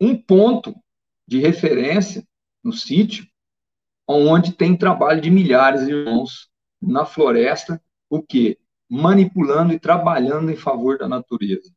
[0.00, 0.74] um ponto
[1.28, 2.26] de referência
[2.64, 3.26] no sítio,
[4.08, 8.58] onde tem trabalho de milhares de irmãos na floresta, o que?
[8.90, 11.72] manipulando e trabalhando em favor da natureza.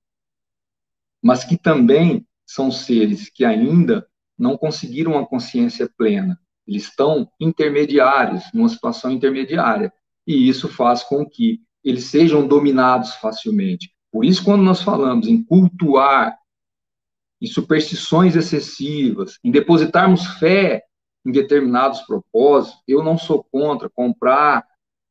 [1.21, 6.39] Mas que também são seres que ainda não conseguiram a consciência plena.
[6.67, 9.91] Eles estão intermediários, numa situação intermediária.
[10.25, 13.93] E isso faz com que eles sejam dominados facilmente.
[14.11, 16.37] Por isso, quando nós falamos em cultuar,
[17.41, 20.83] em superstições excessivas, em depositarmos fé
[21.25, 24.65] em determinados propósitos, eu não sou contra comprar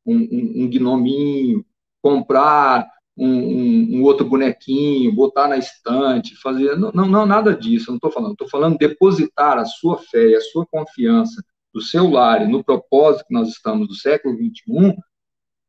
[0.05, 1.65] um, um, um gnominho,
[2.01, 6.75] comprar um, um, outro bonequinho, botar na estante, fazer.
[6.75, 8.31] Não, não, não nada disso, não estou falando.
[8.31, 11.43] Estou falando depositar a sua fé e a sua confiança
[11.73, 14.95] do seu lar e no propósito que nós estamos do século XXI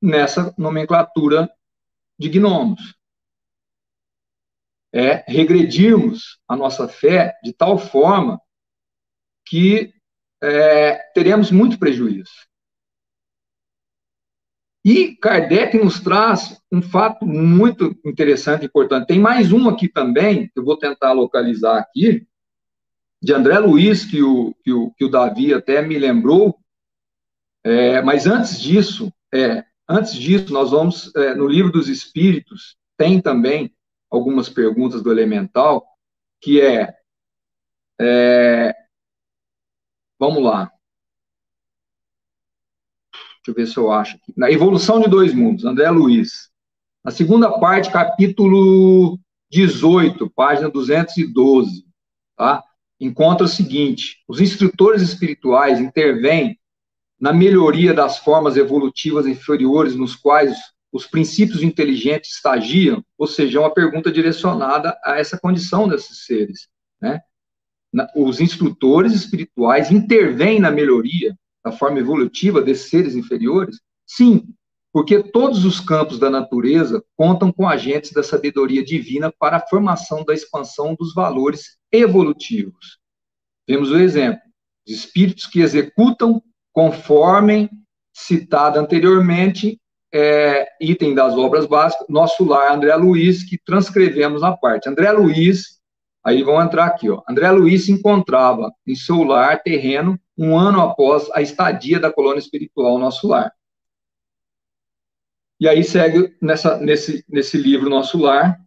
[0.01, 1.51] nessa nomenclatura
[2.19, 2.95] de gnomos.
[4.93, 8.41] É regredirmos a nossa fé de tal forma
[9.47, 9.93] que
[10.43, 12.31] é, teremos muito prejuízo.
[14.85, 19.07] E Kardec nos traz um fato muito interessante e importante.
[19.07, 22.27] Tem mais um aqui também, que eu vou tentar localizar aqui,
[23.23, 26.59] de André Luiz, que o, que o, que o Davi até me lembrou,
[27.65, 33.23] é, mas antes disso, é, antes disso, nós vamos, é, no livro dos Espíritos, tem
[33.23, 33.75] também
[34.11, 35.87] algumas perguntas do elemental,
[36.43, 36.95] que é,
[37.99, 38.75] é
[40.21, 40.71] vamos lá,
[43.45, 46.49] deixa eu ver se eu acho aqui, na Evolução de Dois Mundos, André Luiz,
[47.05, 49.19] na segunda parte, capítulo
[49.51, 51.85] 18, página 212,
[52.37, 52.65] tá?
[52.99, 56.59] encontra o seguinte: os instrutores espirituais intervêm
[57.21, 60.57] na melhoria das formas evolutivas inferiores nos quais
[60.91, 66.69] os princípios inteligentes estagiam, ou seja, é uma pergunta direcionada a essa condição desses seres.
[67.01, 67.21] Né?
[68.17, 73.81] Os instrutores espirituais intervêm na melhoria da forma evolutiva desses seres inferiores?
[74.07, 74.55] Sim,
[74.93, 80.25] porque todos os campos da natureza contam com agentes da sabedoria divina para a formação
[80.25, 82.99] da expansão dos valores evolutivos.
[83.67, 84.41] Vemos o exemplo
[84.87, 86.43] de espíritos que executam
[86.73, 87.71] conforme
[88.15, 89.81] citado anteriormente,
[90.13, 94.89] é, item das obras básicas, nosso lar André Luiz, que transcrevemos na parte.
[94.89, 95.81] André Luiz,
[96.25, 97.23] aí vão entrar aqui, ó.
[97.29, 102.41] André Luiz se encontrava em seu lar terreno um ano após a estadia da colônia
[102.41, 103.53] espiritual Nosso Lar.
[105.61, 108.59] E aí segue nessa, nesse, nesse livro Nosso Lar,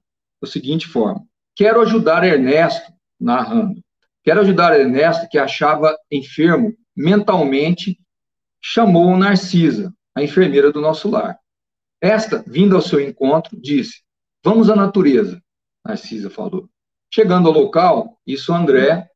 [0.42, 1.26] da seguinte forma.
[1.56, 3.82] Quero ajudar Ernesto, narrando,
[4.28, 7.98] Quero ajudar Ernesto, que achava enfermo mentalmente,
[8.60, 11.40] chamou Narcisa, a enfermeira do nosso lar.
[12.02, 14.02] Esta, vindo ao seu encontro, disse:
[14.44, 15.42] Vamos à natureza,
[15.86, 16.70] Narcisa falou.
[17.10, 19.10] Chegando ao local, isso André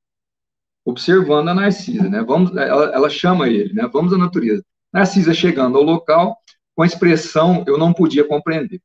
[0.85, 2.23] observando a Narcisa, né?
[2.23, 3.87] Vamos, ela, ela chama ele, né?
[3.91, 4.63] Vamos à natureza.
[4.91, 6.37] Narcisa chegando ao local,
[6.75, 8.81] com a expressão eu não podia compreender.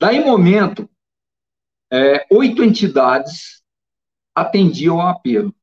[0.00, 0.88] Daí momento,
[1.92, 3.62] é, oito entidades
[4.34, 5.54] atendiam ao apelo.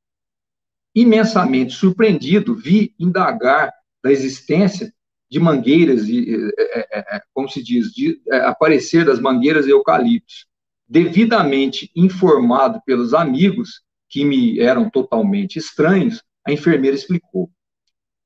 [0.96, 4.94] Imensamente surpreendido, vi indagar da existência
[5.30, 9.70] de mangueiras, e, é, é, é, como se diz, de é, aparecer das mangueiras e
[9.70, 10.46] eucaliptos.
[10.88, 13.82] Devidamente informado pelos amigos,
[14.12, 17.50] que me eram totalmente estranhos, a enfermeira explicou.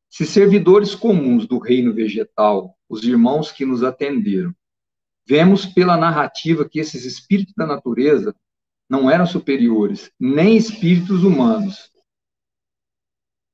[0.10, 4.54] Se servidores comuns do reino vegetal, os irmãos que nos atenderam,
[5.28, 8.36] vemos pela narrativa que esses espíritos da natureza
[8.90, 11.92] não eram superiores, nem espíritos humanos.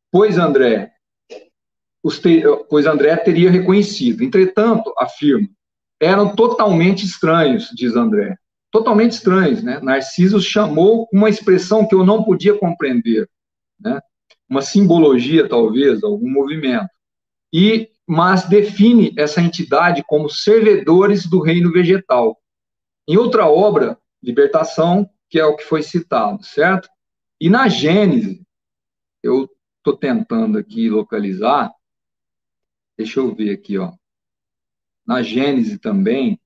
[0.10, 0.94] Pois André,
[2.22, 4.24] te, pois André teria reconhecido.
[4.24, 5.50] Entretanto, afirma,
[6.00, 8.38] eram totalmente estranhos, diz André.
[8.72, 9.80] Totalmente estranhos, né?
[9.82, 13.30] Narciso chamou uma expressão que eu não podia compreender,
[13.80, 14.00] né?
[14.50, 16.90] Uma simbologia, talvez, algum movimento.
[17.54, 22.38] E mas define essa entidade como servidores do reino vegetal.
[23.08, 26.90] Em outra obra, Libertação, que é o que foi citado, certo?
[27.40, 28.46] E na Gênese,
[29.24, 31.72] eu estou tentando aqui localizar,
[32.98, 33.94] deixa eu ver aqui, ó.
[35.08, 36.38] Na Gênese também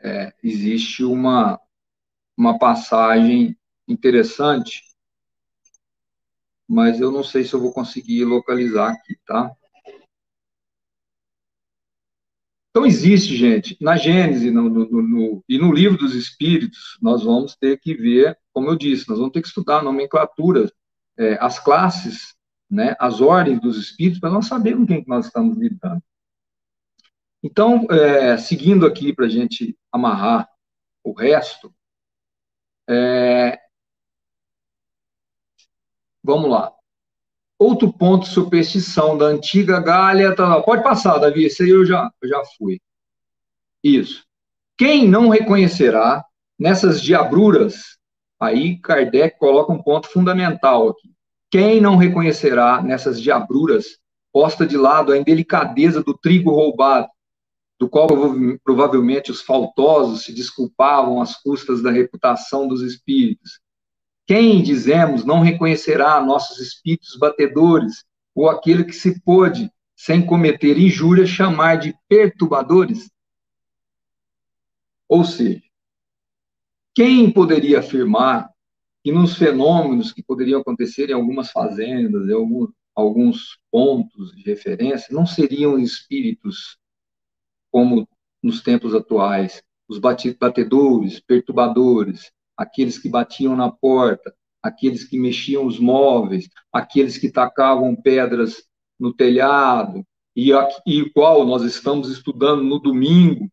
[0.00, 1.60] é, existe uma,
[2.36, 4.82] uma passagem interessante,
[6.68, 9.50] mas eu não sei se eu vou conseguir localizar aqui, tá?
[12.70, 17.56] Então, existe, gente, na Gênese no, no, no, e no livro dos Espíritos, nós vamos
[17.56, 20.70] ter que ver, como eu disse, nós vamos ter que estudar a nomenclatura,
[21.18, 22.36] é, as classes,
[22.70, 26.02] né, as ordens dos Espíritos, para nós sabermos com quem que nós estamos lidando.
[27.42, 30.48] Então, é, seguindo aqui para a gente amarrar
[31.04, 31.72] o resto,
[32.88, 33.58] é,
[36.22, 36.72] vamos lá.
[37.58, 40.34] Outro ponto, superstição da antiga Gália.
[40.34, 42.80] Tá, pode passar, Davi, esse aí eu já, eu já fui.
[43.82, 44.24] Isso.
[44.76, 46.24] Quem não reconhecerá
[46.58, 47.98] nessas diabruras,
[48.40, 51.12] aí Kardec coloca um ponto fundamental aqui.
[51.50, 53.98] Quem não reconhecerá nessas diabruras,
[54.32, 57.08] posta de lado a indelicadeza do trigo roubado,
[57.78, 58.08] do qual
[58.64, 63.60] provavelmente os faltosos se desculpavam às custas da reputação dos espíritos,
[64.26, 68.04] quem, dizemos, não reconhecerá nossos espíritos batedores,
[68.34, 73.10] ou aquele que se pôde, sem cometer injúria, chamar de perturbadores?
[75.08, 75.62] Ou seja,
[76.94, 78.50] quem poderia afirmar
[79.02, 85.14] que nos fenômenos que poderiam acontecer em algumas fazendas, em alguns, alguns pontos de referência,
[85.14, 86.76] não seriam espíritos
[87.78, 88.08] como
[88.42, 95.78] nos tempos atuais, os batedores, perturbadores, aqueles que batiam na porta, aqueles que mexiam os
[95.78, 98.64] móveis, aqueles que tacavam pedras
[98.98, 100.04] no telhado,
[100.34, 100.50] e,
[100.84, 103.48] e qual nós estamos estudando no domingo,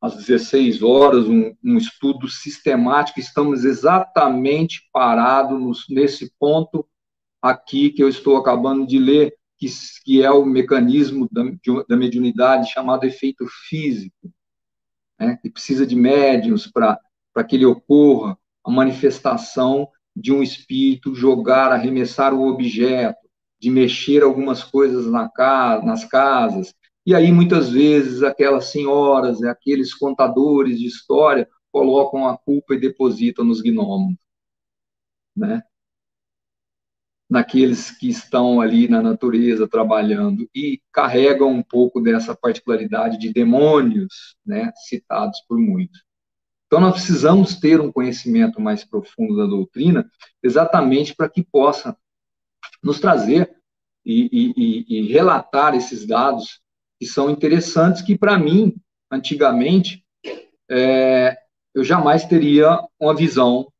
[0.00, 3.20] às 16 horas, um, um estudo sistemático.
[3.20, 6.88] Estamos exatamente parados nesse ponto
[7.42, 9.66] aqui que eu estou acabando de ler, que,
[10.02, 11.42] que é o mecanismo da,
[11.86, 14.32] da mediunidade chamado efeito físico,
[15.18, 16.98] né, que precisa de médiums para
[17.46, 19.86] que ele ocorra, a manifestação
[20.16, 23.18] de um espírito jogar, arremessar o objeto,
[23.58, 26.74] de mexer algumas coisas na casa, nas casas.
[27.04, 33.44] E aí, muitas vezes, aquelas senhoras, aqueles contadores de história, colocam a culpa e depositam
[33.44, 34.16] nos gnomos.
[35.36, 35.62] Né?
[37.30, 44.36] Naqueles que estão ali na natureza trabalhando e carregam um pouco dessa particularidade de demônios,
[44.44, 46.02] né, citados por muitos.
[46.66, 50.10] Então, nós precisamos ter um conhecimento mais profundo da doutrina,
[50.42, 51.96] exatamente para que possa
[52.82, 53.56] nos trazer
[54.04, 56.60] e, e, e relatar esses dados
[56.98, 58.74] que são interessantes, que para mim,
[59.10, 60.04] antigamente,
[60.68, 61.36] é,
[61.74, 63.72] eu jamais teria uma visão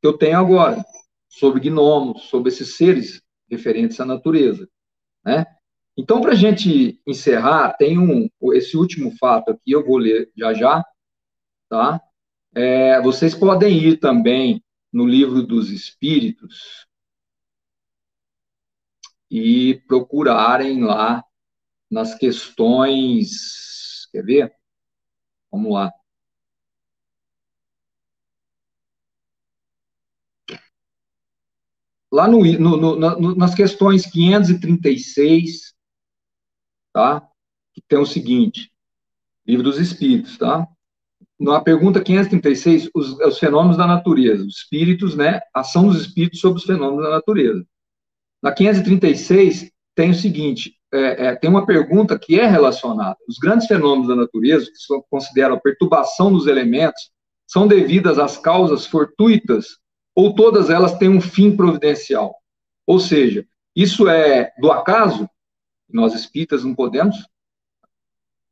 [0.00, 0.84] que eu tenho agora
[1.28, 4.68] sobre gnomos, sobre esses seres referentes à natureza,
[5.24, 5.44] né?
[5.96, 10.54] Então, para a gente encerrar, tem um, esse último fato aqui, eu vou ler já
[10.54, 10.84] já,
[11.68, 12.00] tá?
[12.54, 14.62] É, vocês podem ir também
[14.92, 16.86] no livro dos Espíritos
[19.30, 21.24] e procurarem lá
[21.90, 24.54] nas questões, quer ver?
[25.50, 25.92] Vamos lá.
[32.12, 35.74] Lá no, no, no, nas questões 536,
[36.92, 37.26] tá?
[37.74, 38.72] Que tem o seguinte,
[39.46, 40.66] Livro dos Espíritos, tá?
[41.38, 45.40] Na pergunta 536, os, os fenômenos da natureza, os espíritos, né?
[45.54, 47.64] Ação dos espíritos sobre os fenômenos da natureza.
[48.42, 53.16] Na 536, tem o seguinte, é, é, tem uma pergunta que é relacionada.
[53.28, 57.10] Os grandes fenômenos da natureza, que consideram a perturbação dos elementos,
[57.46, 59.78] são devidas às causas fortuitas
[60.18, 62.34] ou todas elas têm um fim providencial.
[62.84, 63.46] Ou seja,
[63.76, 65.30] isso é do acaso?
[65.88, 67.24] Nós espíritas não podemos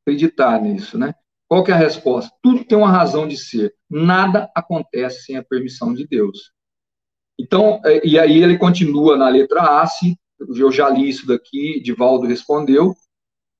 [0.00, 1.12] acreditar nisso, né?
[1.48, 2.30] Qual que é a resposta?
[2.40, 3.74] Tudo tem uma razão de ser.
[3.90, 6.52] Nada acontece sem a permissão de Deus.
[7.36, 11.80] Então, é, e aí ele continua na letra A, se eu já li isso daqui,
[11.80, 12.94] Divaldo respondeu,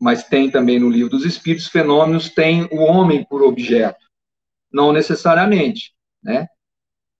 [0.01, 4.07] mas tem também no livro dos Espíritos, fenômenos têm o homem por objeto.
[4.73, 5.93] Não necessariamente,
[6.23, 6.47] né?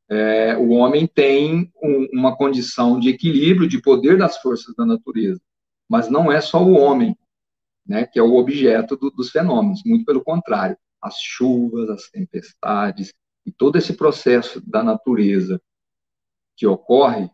[0.09, 5.41] É, o homem tem um, uma condição de equilíbrio, de poder das forças da natureza.
[5.89, 7.17] Mas não é só o homem,
[7.85, 10.77] né, que é o objeto do, dos fenômenos, muito pelo contrário.
[11.01, 13.13] As chuvas, as tempestades
[13.45, 15.61] e todo esse processo da natureza
[16.57, 17.31] que ocorre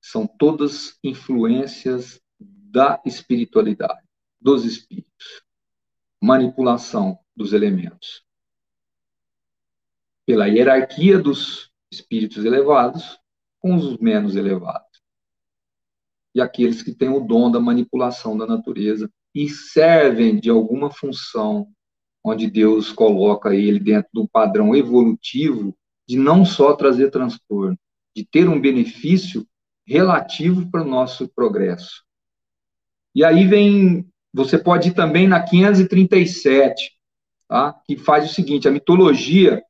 [0.00, 4.00] são todas influências da espiritualidade,
[4.40, 5.42] dos espíritos.
[6.22, 8.24] Manipulação dos elementos.
[10.26, 13.18] Pela hierarquia dos espíritos elevados
[13.58, 14.88] com os menos elevados.
[16.34, 21.68] E aqueles que têm o dom da manipulação da natureza e servem de alguma função
[22.24, 25.76] onde Deus coloca ele dentro do padrão evolutivo
[26.06, 27.78] de não só trazer transtorno,
[28.14, 29.46] de ter um benefício
[29.86, 32.04] relativo para o nosso progresso.
[33.14, 36.92] E aí vem, você pode ir também na 537,
[37.48, 37.72] tá?
[37.84, 39.62] que faz o seguinte, a mitologia,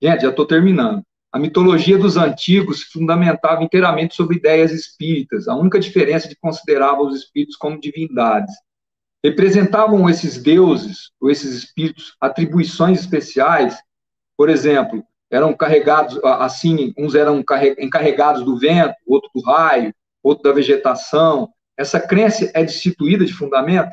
[0.00, 1.02] gente, já estou terminando,
[1.36, 5.46] a mitologia dos antigos se fundamentava inteiramente sobre ideias espíritas.
[5.46, 8.54] A única diferença é que considerava os espíritos como divindades.
[9.22, 13.76] Representavam esses deuses, ou esses espíritos, atribuições especiais.
[14.34, 17.44] Por exemplo, eram carregados, assim, uns eram
[17.78, 21.50] encarregados do vento, outro do raio, outro da vegetação.
[21.76, 23.92] Essa crença é destituída de fundamento?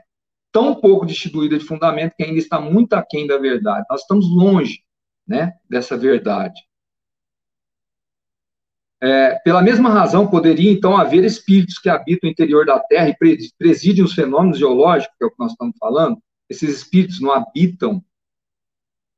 [0.49, 3.85] Tão pouco destituída de fundamento que ainda está muito aquém da verdade.
[3.89, 4.79] Nós estamos longe
[5.27, 6.61] né, dessa verdade.
[9.03, 13.51] É, pela mesma razão, poderia então haver espíritos que habitam o interior da Terra e
[13.57, 16.17] presidem os fenômenos geológicos, que é o que nós estamos falando.
[16.49, 18.01] Esses espíritos não habitam,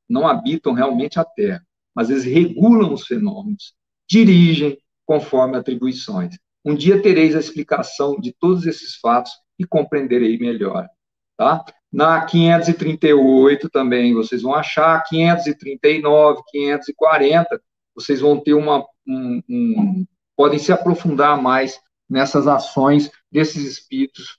[0.10, 1.64] não habitam realmente a Terra,
[1.94, 3.76] mas eles regulam os fenômenos,
[4.10, 4.76] dirigem
[5.06, 6.36] conforme atribuições.
[6.66, 10.90] Um dia tereis a explicação de todos esses fatos e compreenderei melhor,
[11.38, 11.64] tá?
[11.94, 17.62] Na 538 também vocês vão achar, 539, 540,
[17.94, 21.80] vocês vão ter uma um, podem se aprofundar mais
[22.10, 24.38] nessas ações desses espíritos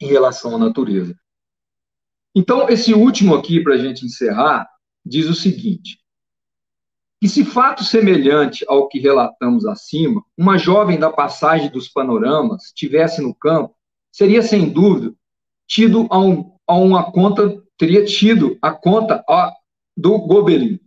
[0.00, 1.14] em relação à natureza.
[2.34, 4.68] Então, esse último aqui, para a gente encerrar,
[5.04, 5.98] diz o seguinte:
[7.20, 13.22] que se fato semelhante ao que relatamos acima, uma jovem da passagem dos panoramas tivesse
[13.22, 13.74] no campo,
[14.12, 15.14] seria sem dúvida
[15.66, 19.52] tido a, um, a uma conta, teria tido a conta a,
[19.96, 20.78] do Gobelin,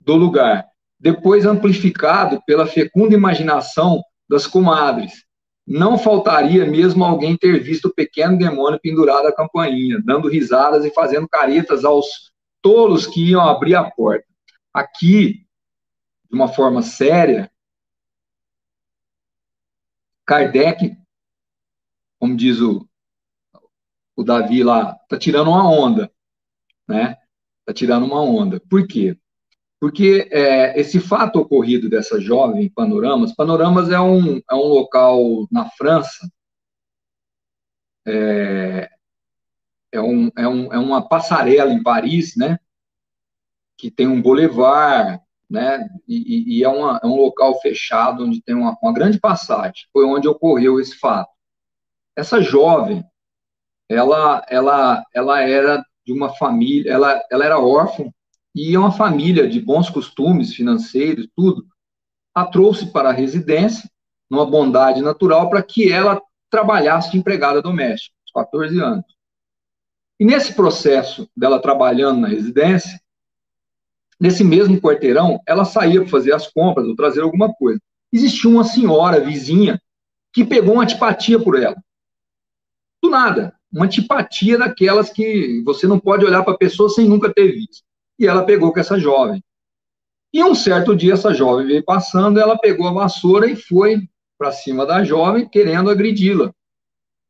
[0.00, 0.68] do lugar,
[1.02, 4.00] depois amplificado pela fecunda imaginação
[4.30, 5.24] das comadres.
[5.66, 10.94] Não faltaria mesmo alguém ter visto o pequeno demônio pendurado à campainha, dando risadas e
[10.94, 12.06] fazendo caretas aos
[12.62, 14.24] tolos que iam abrir a porta.
[14.72, 15.44] Aqui,
[16.30, 17.50] de uma forma séria,
[20.24, 20.96] Kardec,
[22.20, 22.88] como diz o,
[24.14, 26.12] o Davi lá, está tirando uma onda,
[26.86, 27.16] né?
[27.60, 28.60] Está tirando uma onda.
[28.70, 29.18] Por quê?
[29.82, 35.68] Porque é, esse fato ocorrido dessa jovem Panoramas, Panoramas é um, é um local na
[35.70, 36.30] França,
[38.06, 38.88] é,
[39.90, 42.60] é, um, é, um, é uma passarela em Paris, né?
[43.76, 45.20] Que tem um boulevard,
[45.50, 45.88] né?
[46.06, 49.88] E, e é, uma, é um local fechado onde tem uma, uma grande passagem.
[49.92, 51.32] Foi onde ocorreu esse fato.
[52.14, 53.04] Essa jovem,
[53.88, 58.08] ela, ela, ela era de uma família, ela, ela era órfã
[58.54, 61.66] e uma família de bons costumes financeiros, tudo,
[62.34, 63.90] a trouxe para a residência,
[64.30, 69.04] numa bondade natural, para que ela trabalhasse de empregada doméstica, aos 14 anos.
[70.20, 73.00] E nesse processo dela trabalhando na residência,
[74.20, 77.80] nesse mesmo quarteirão, ela saía para fazer as compras ou trazer alguma coisa.
[78.12, 79.80] Existia uma senhora vizinha
[80.32, 81.76] que pegou uma antipatia por ela.
[83.02, 87.32] Do nada, uma antipatia daquelas que você não pode olhar para a pessoa sem nunca
[87.32, 87.82] ter visto
[88.22, 89.42] e ela pegou com essa jovem.
[90.32, 94.08] E um certo dia, essa jovem veio passando, ela pegou a vassoura e foi
[94.38, 96.54] para cima da jovem, querendo agredi-la.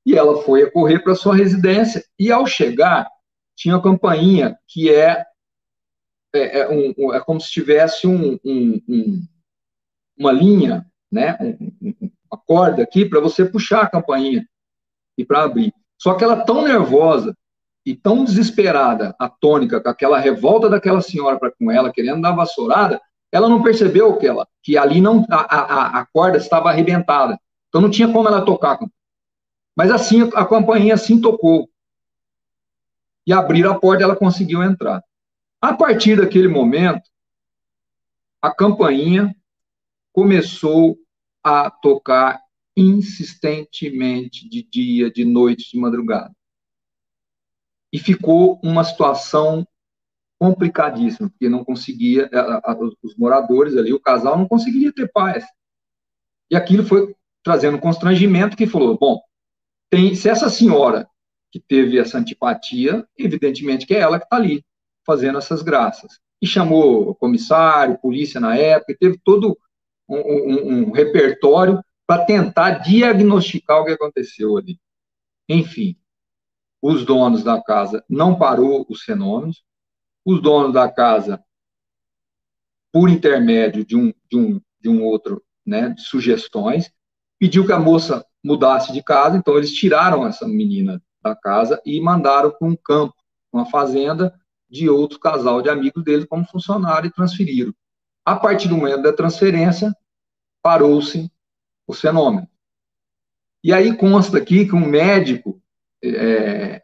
[0.04, 3.08] E ela foi a correr para sua residência, e ao chegar,
[3.56, 5.24] tinha a campainha, que é,
[6.34, 9.22] é, é, um, é como se tivesse um, um,
[10.18, 11.38] uma linha, né,
[12.30, 14.46] uma corda aqui, para você puxar a campainha
[15.16, 15.72] e para abrir.
[15.98, 17.34] Só que ela tão nervosa
[17.84, 23.00] e tão desesperada, atônica, com aquela revolta daquela senhora para com ela, querendo dar vassourada,
[23.30, 27.38] ela não percebeu que ela que ali não a, a, a corda estava arrebentada.
[27.68, 28.78] Então não tinha como ela tocar.
[29.76, 31.68] Mas assim a campainha assim tocou.
[33.26, 35.02] E abrir a porta ela conseguiu entrar.
[35.60, 37.08] A partir daquele momento,
[38.40, 39.34] a campainha
[40.12, 40.96] começou
[41.42, 42.40] a tocar
[42.76, 46.32] insistentemente de dia, de noite, de madrugada
[47.92, 49.66] e ficou uma situação
[50.38, 52.28] complicadíssima, porque não conseguia,
[53.02, 55.44] os moradores ali, o casal não conseguiria ter paz.
[56.50, 57.14] E aquilo foi
[57.44, 59.20] trazendo constrangimento que falou, bom,
[59.90, 61.06] tem, se essa senhora
[61.52, 64.64] que teve essa antipatia, evidentemente que é ela que está ali,
[65.04, 66.18] fazendo essas graças.
[66.40, 69.56] E chamou comissário, polícia na época, e teve todo
[70.08, 74.78] um, um, um repertório para tentar diagnosticar o que aconteceu ali.
[75.48, 75.96] Enfim,
[76.82, 79.62] os donos da casa não parou os fenômenos,
[80.24, 81.42] os donos da casa,
[82.92, 86.92] por intermédio de um, de um, de um outro, né, de sugestões,
[87.38, 92.00] pediu que a moça mudasse de casa, então eles tiraram essa menina da casa e
[92.00, 93.14] mandaram para um campo,
[93.52, 94.34] uma fazenda
[94.68, 97.72] de outro casal de amigos dele como funcionário e transferiram.
[98.24, 99.94] A partir do momento da transferência,
[100.62, 101.30] parou-se
[101.86, 102.48] o fenômeno.
[103.62, 105.51] E aí consta aqui que um médico
[106.02, 106.82] é,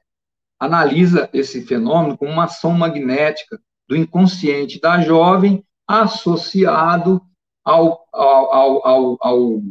[0.58, 7.22] analisa esse fenômeno como uma ação magnética do inconsciente da jovem associado
[7.64, 9.62] ao, ao, ao, ao,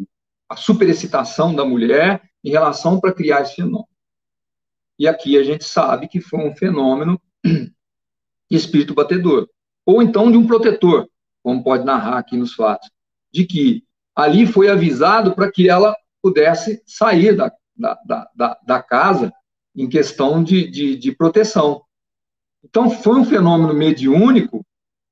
[0.50, 3.88] à superexcitação da mulher em relação para criar esse fenômeno.
[4.98, 7.72] E aqui a gente sabe que foi um fenômeno de
[8.50, 9.48] espírito batedor.
[9.86, 11.08] Ou então de um protetor,
[11.44, 12.90] como pode narrar aqui nos fatos,
[13.32, 13.84] de que
[14.16, 19.32] ali foi avisado para que ela pudesse sair da, da, da, da casa
[19.78, 21.84] em questão de, de, de proteção.
[22.64, 24.66] Então, foi um fenômeno mediúnico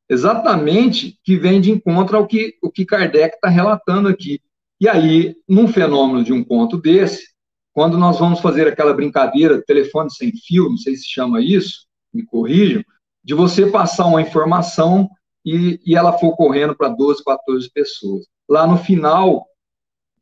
[0.10, 4.42] exatamente que vem de encontro ao que, o que Kardec está relatando aqui.
[4.82, 7.34] E aí, num fenômeno de um ponto desse,
[7.72, 12.26] quando nós vamos fazer aquela brincadeira, telefone sem fio, não sei se chama isso, me
[12.26, 12.84] corrijam,
[13.24, 15.10] de você passar uma informação
[15.46, 18.26] e, e ela for correndo para 12, 14 pessoas.
[18.48, 19.46] Lá no final,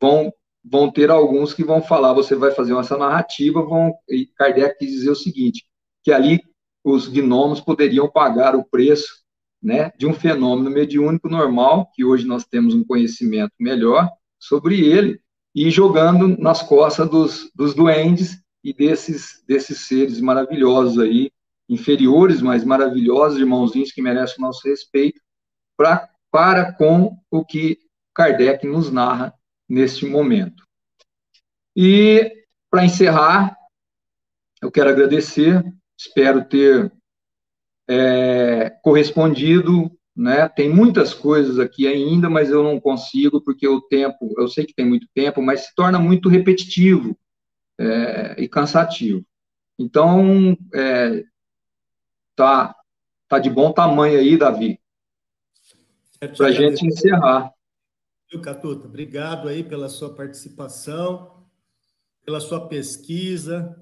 [0.00, 0.32] vão
[0.64, 4.90] vão ter alguns que vão falar, você vai fazer essa narrativa, vão, e Kardec quis
[4.90, 5.64] dizer o seguinte,
[6.02, 6.40] que ali
[6.82, 9.22] os gnomos poderiam pagar o preço
[9.62, 15.20] né, de um fenômeno mediúnico normal, que hoje nós temos um conhecimento melhor sobre ele,
[15.54, 21.30] e jogando nas costas dos, dos duendes e desses, desses seres maravilhosos aí,
[21.68, 25.20] inferiores, mas maravilhosos, irmãozinhos que merecem o nosso respeito,
[25.76, 27.78] pra, para com o que
[28.14, 29.32] Kardec nos narra
[29.68, 30.64] neste momento.
[31.76, 33.56] E, para encerrar,
[34.62, 35.64] eu quero agradecer,
[35.98, 36.92] espero ter
[37.88, 40.48] é, correspondido, né?
[40.48, 44.74] Tem muitas coisas aqui ainda, mas eu não consigo porque o tempo, eu sei que
[44.74, 47.16] tem muito tempo, mas se torna muito repetitivo
[47.78, 49.24] é, e cansativo.
[49.78, 51.24] Então, é,
[52.36, 52.74] tá,
[53.28, 54.78] tá de bom tamanho aí, Davi,
[56.36, 57.53] para a gente encerrar.
[58.30, 58.86] Viu, Catuta?
[58.86, 61.46] Obrigado aí pela sua participação,
[62.24, 63.80] pela sua pesquisa,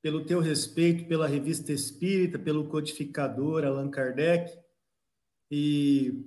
[0.00, 4.56] pelo teu respeito pela Revista Espírita, pelo codificador Allan Kardec
[5.50, 6.24] e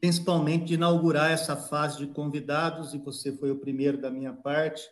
[0.00, 4.82] principalmente de inaugurar essa fase de convidados, e você foi o primeiro da minha parte.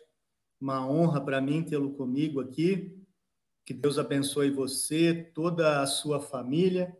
[0.59, 2.99] Uma honra para mim tê-lo comigo aqui.
[3.65, 6.97] Que Deus abençoe você, toda a sua família.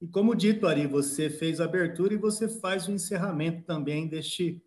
[0.00, 4.62] E como dito, Ari, você fez a abertura e você faz o encerramento também deste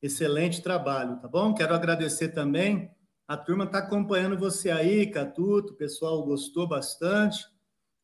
[0.00, 1.54] excelente trabalho, tá bom?
[1.54, 2.90] Quero agradecer também.
[3.26, 7.44] A turma está acompanhando você aí, Catuto, o pessoal gostou bastante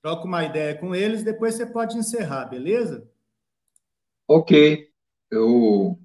[0.03, 3.09] troca uma ideia com eles, depois você pode encerrar, beleza?
[4.29, 4.91] Ok.
[5.31, 5.99] Eu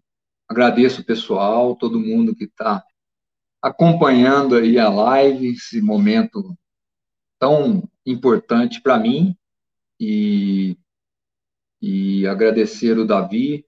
[0.47, 2.85] agradeço o pessoal, todo mundo que está
[3.61, 6.55] acompanhando aí a live, esse momento
[7.39, 9.35] tão importante para mim,
[9.99, 10.77] e,
[11.81, 13.65] e agradecer o Davi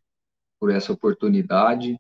[0.60, 2.00] por essa oportunidade.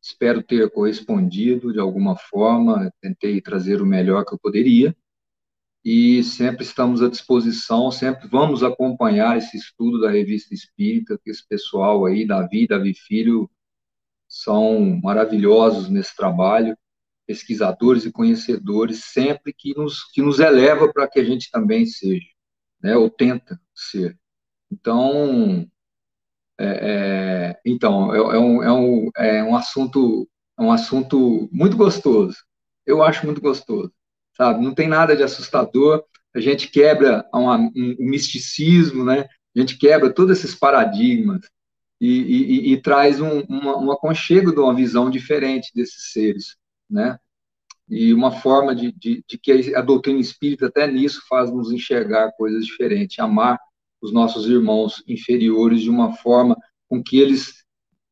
[0.00, 4.96] Espero ter correspondido de alguma forma, tentei trazer o melhor que eu poderia.
[5.84, 11.46] E sempre estamos à disposição, sempre vamos acompanhar esse estudo da Revista Espírita, que esse
[11.46, 13.50] pessoal aí, Davi, Davi Filho,
[14.28, 16.76] são maravilhosos nesse trabalho,
[17.26, 22.26] pesquisadores e conhecedores, sempre que nos, que nos eleva para que a gente também seja,
[22.82, 24.18] né, ou tenta ser.
[24.70, 25.66] Então,
[26.58, 31.76] é, é, então é, é, um, é, um, é um assunto é um assunto muito
[31.76, 32.36] gostoso.
[32.84, 33.92] Eu acho muito gostoso
[34.38, 34.64] sabe?
[34.64, 36.04] Não tem nada de assustador.
[36.34, 39.28] A gente quebra uma, um, um, misticismo, né?
[39.54, 41.40] A gente quebra todos esses paradigmas
[42.00, 46.56] e, e, e traz um, uma, um aconchego de uma visão diferente desses seres,
[46.88, 47.18] né?
[47.88, 52.32] E uma forma de, de, de que a doutrina espírita até nisso faz nos enxergar
[52.32, 53.58] coisas diferentes, amar
[54.00, 56.56] os nossos irmãos inferiores de uma forma
[56.88, 57.64] com que eles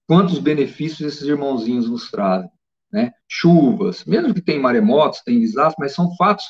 [0.06, 2.50] quantos benefícios esses irmãozinhos nos trazem
[2.92, 3.12] né?
[3.28, 6.44] chuvas, mesmo que tem maremotos, tem desastres, mas são fatos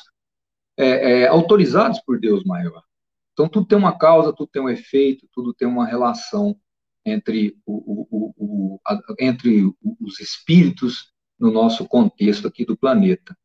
[0.77, 2.81] é, é, autorizados por Deus maior.
[3.33, 6.57] Então, tudo tem uma causa, tudo tem um efeito, tudo tem uma relação
[7.05, 9.65] entre, o, o, o, a, entre
[9.99, 13.37] os espíritos no nosso contexto aqui do planeta.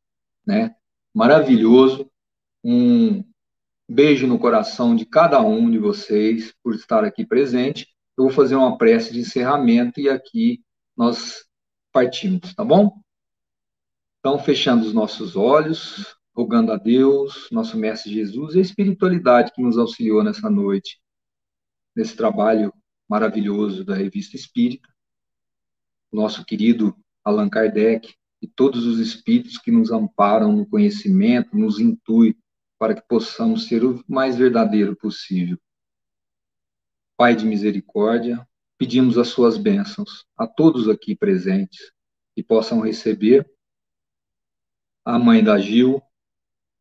[0.46, 0.74] Né?
[1.14, 2.10] Maravilhoso.
[2.64, 3.24] Um
[3.88, 7.88] beijo no coração de cada um de vocês por estar aqui presente.
[8.16, 10.62] Eu vou fazer uma prece de encerramento e aqui
[10.96, 11.44] nós
[11.92, 13.00] partimos, tá bom?
[14.20, 19.60] Então, fechando os nossos olhos, rogando a Deus, nosso Mestre Jesus, e a espiritualidade que
[19.60, 21.00] nos auxiliou nessa noite,
[21.94, 22.72] nesse trabalho
[23.08, 24.88] maravilhoso da Revista Espírita,
[26.10, 32.36] nosso querido Allan Kardec e todos os espíritos que nos amparam no conhecimento, nos intui
[32.78, 35.56] para que possamos ser o mais verdadeiro possível.
[37.16, 38.44] Pai de misericórdia,
[38.76, 41.92] pedimos as suas bênçãos a todos aqui presentes
[42.34, 43.48] que possam receber
[45.04, 46.02] a mãe da Gil,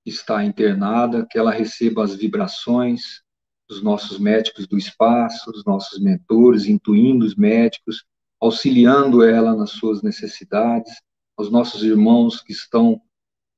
[0.03, 3.21] que está internada, que ela receba as vibrações
[3.67, 8.03] dos nossos médicos do espaço, dos nossos mentores, intuindo os médicos,
[8.41, 10.91] auxiliando ela nas suas necessidades,
[11.37, 12.99] aos nossos irmãos que estão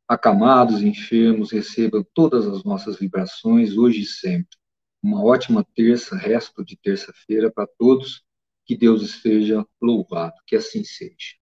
[0.08, 4.58] acamados, enfermos, recebam todas as nossas vibrações hoje e sempre.
[5.02, 8.24] Uma ótima terça, resto de terça-feira para todos
[8.66, 11.36] que Deus esteja louvado, que assim seja.